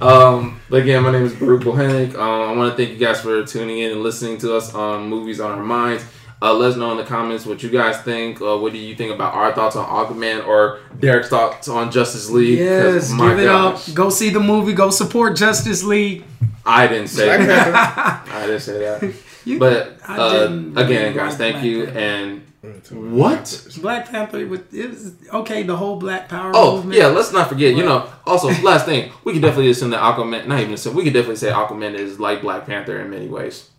[0.00, 2.14] Um, but again, my name is Baruch Bohenik.
[2.16, 5.08] Um, I want to thank you guys for tuning in and listening to us on
[5.08, 6.04] Movies on Our Minds.
[6.42, 8.40] Uh, let us know in the comments what you guys think.
[8.40, 12.30] Uh, what do you think about our thoughts on Aquaman or Derrick's thoughts on Justice
[12.30, 12.58] League?
[12.58, 13.94] Yes, my give it gosh, up.
[13.94, 14.72] Go see the movie.
[14.72, 16.24] Go support Justice League.
[16.64, 18.26] I didn't say that.
[18.32, 19.14] I didn't say that.
[19.46, 21.84] You- But uh, again, guys, like thank Black you.
[21.86, 21.98] Panther.
[21.98, 23.68] And what?
[23.80, 25.62] Black Panther with it was okay.
[25.62, 26.98] The whole Black Power Oh movement.
[26.98, 27.74] yeah, let's not forget.
[27.74, 30.46] You know, also last thing, we can definitely assume that Aquaman.
[30.46, 30.94] Not even assume.
[30.94, 33.70] We can definitely say Aquaman is like Black Panther in many ways.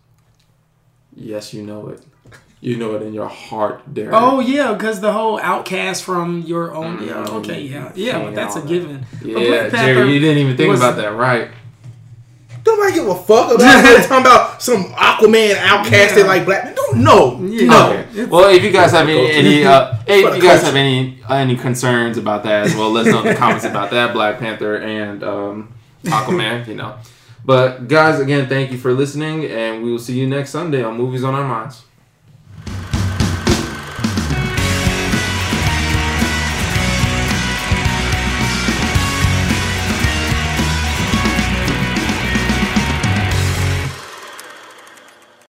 [1.16, 2.01] Yes, you know it.
[2.63, 4.13] You know it in your heart, Derrick.
[4.16, 7.01] Oh yeah, because the whole outcast from your own.
[7.04, 7.13] Yeah.
[7.25, 7.62] Mm, Okay.
[7.63, 7.92] Yeah.
[7.96, 8.24] Yeah.
[8.24, 8.67] But that's a that.
[8.70, 9.05] given.
[9.25, 11.50] Yeah, Black Panther Jerry, you didn't even think was- about that, right?
[12.63, 13.59] Nobody give a fuck about
[14.05, 16.24] talking about some Aquaman outcasted Yeah.
[16.28, 16.75] like black.
[16.75, 17.66] Don't no, Yeah.
[17.66, 17.89] no.
[17.93, 18.25] Okay.
[18.25, 22.20] Well, if you guys have any, any uh, if you guys have any any concerns
[22.20, 25.24] about that as well, let us know in the comments about that Black Panther and
[25.24, 25.74] um,
[26.05, 26.67] Aquaman.
[26.67, 26.97] You know,
[27.43, 30.96] but guys, again, thank you for listening, and we will see you next Sunday on
[30.97, 31.82] Movies on Our Minds.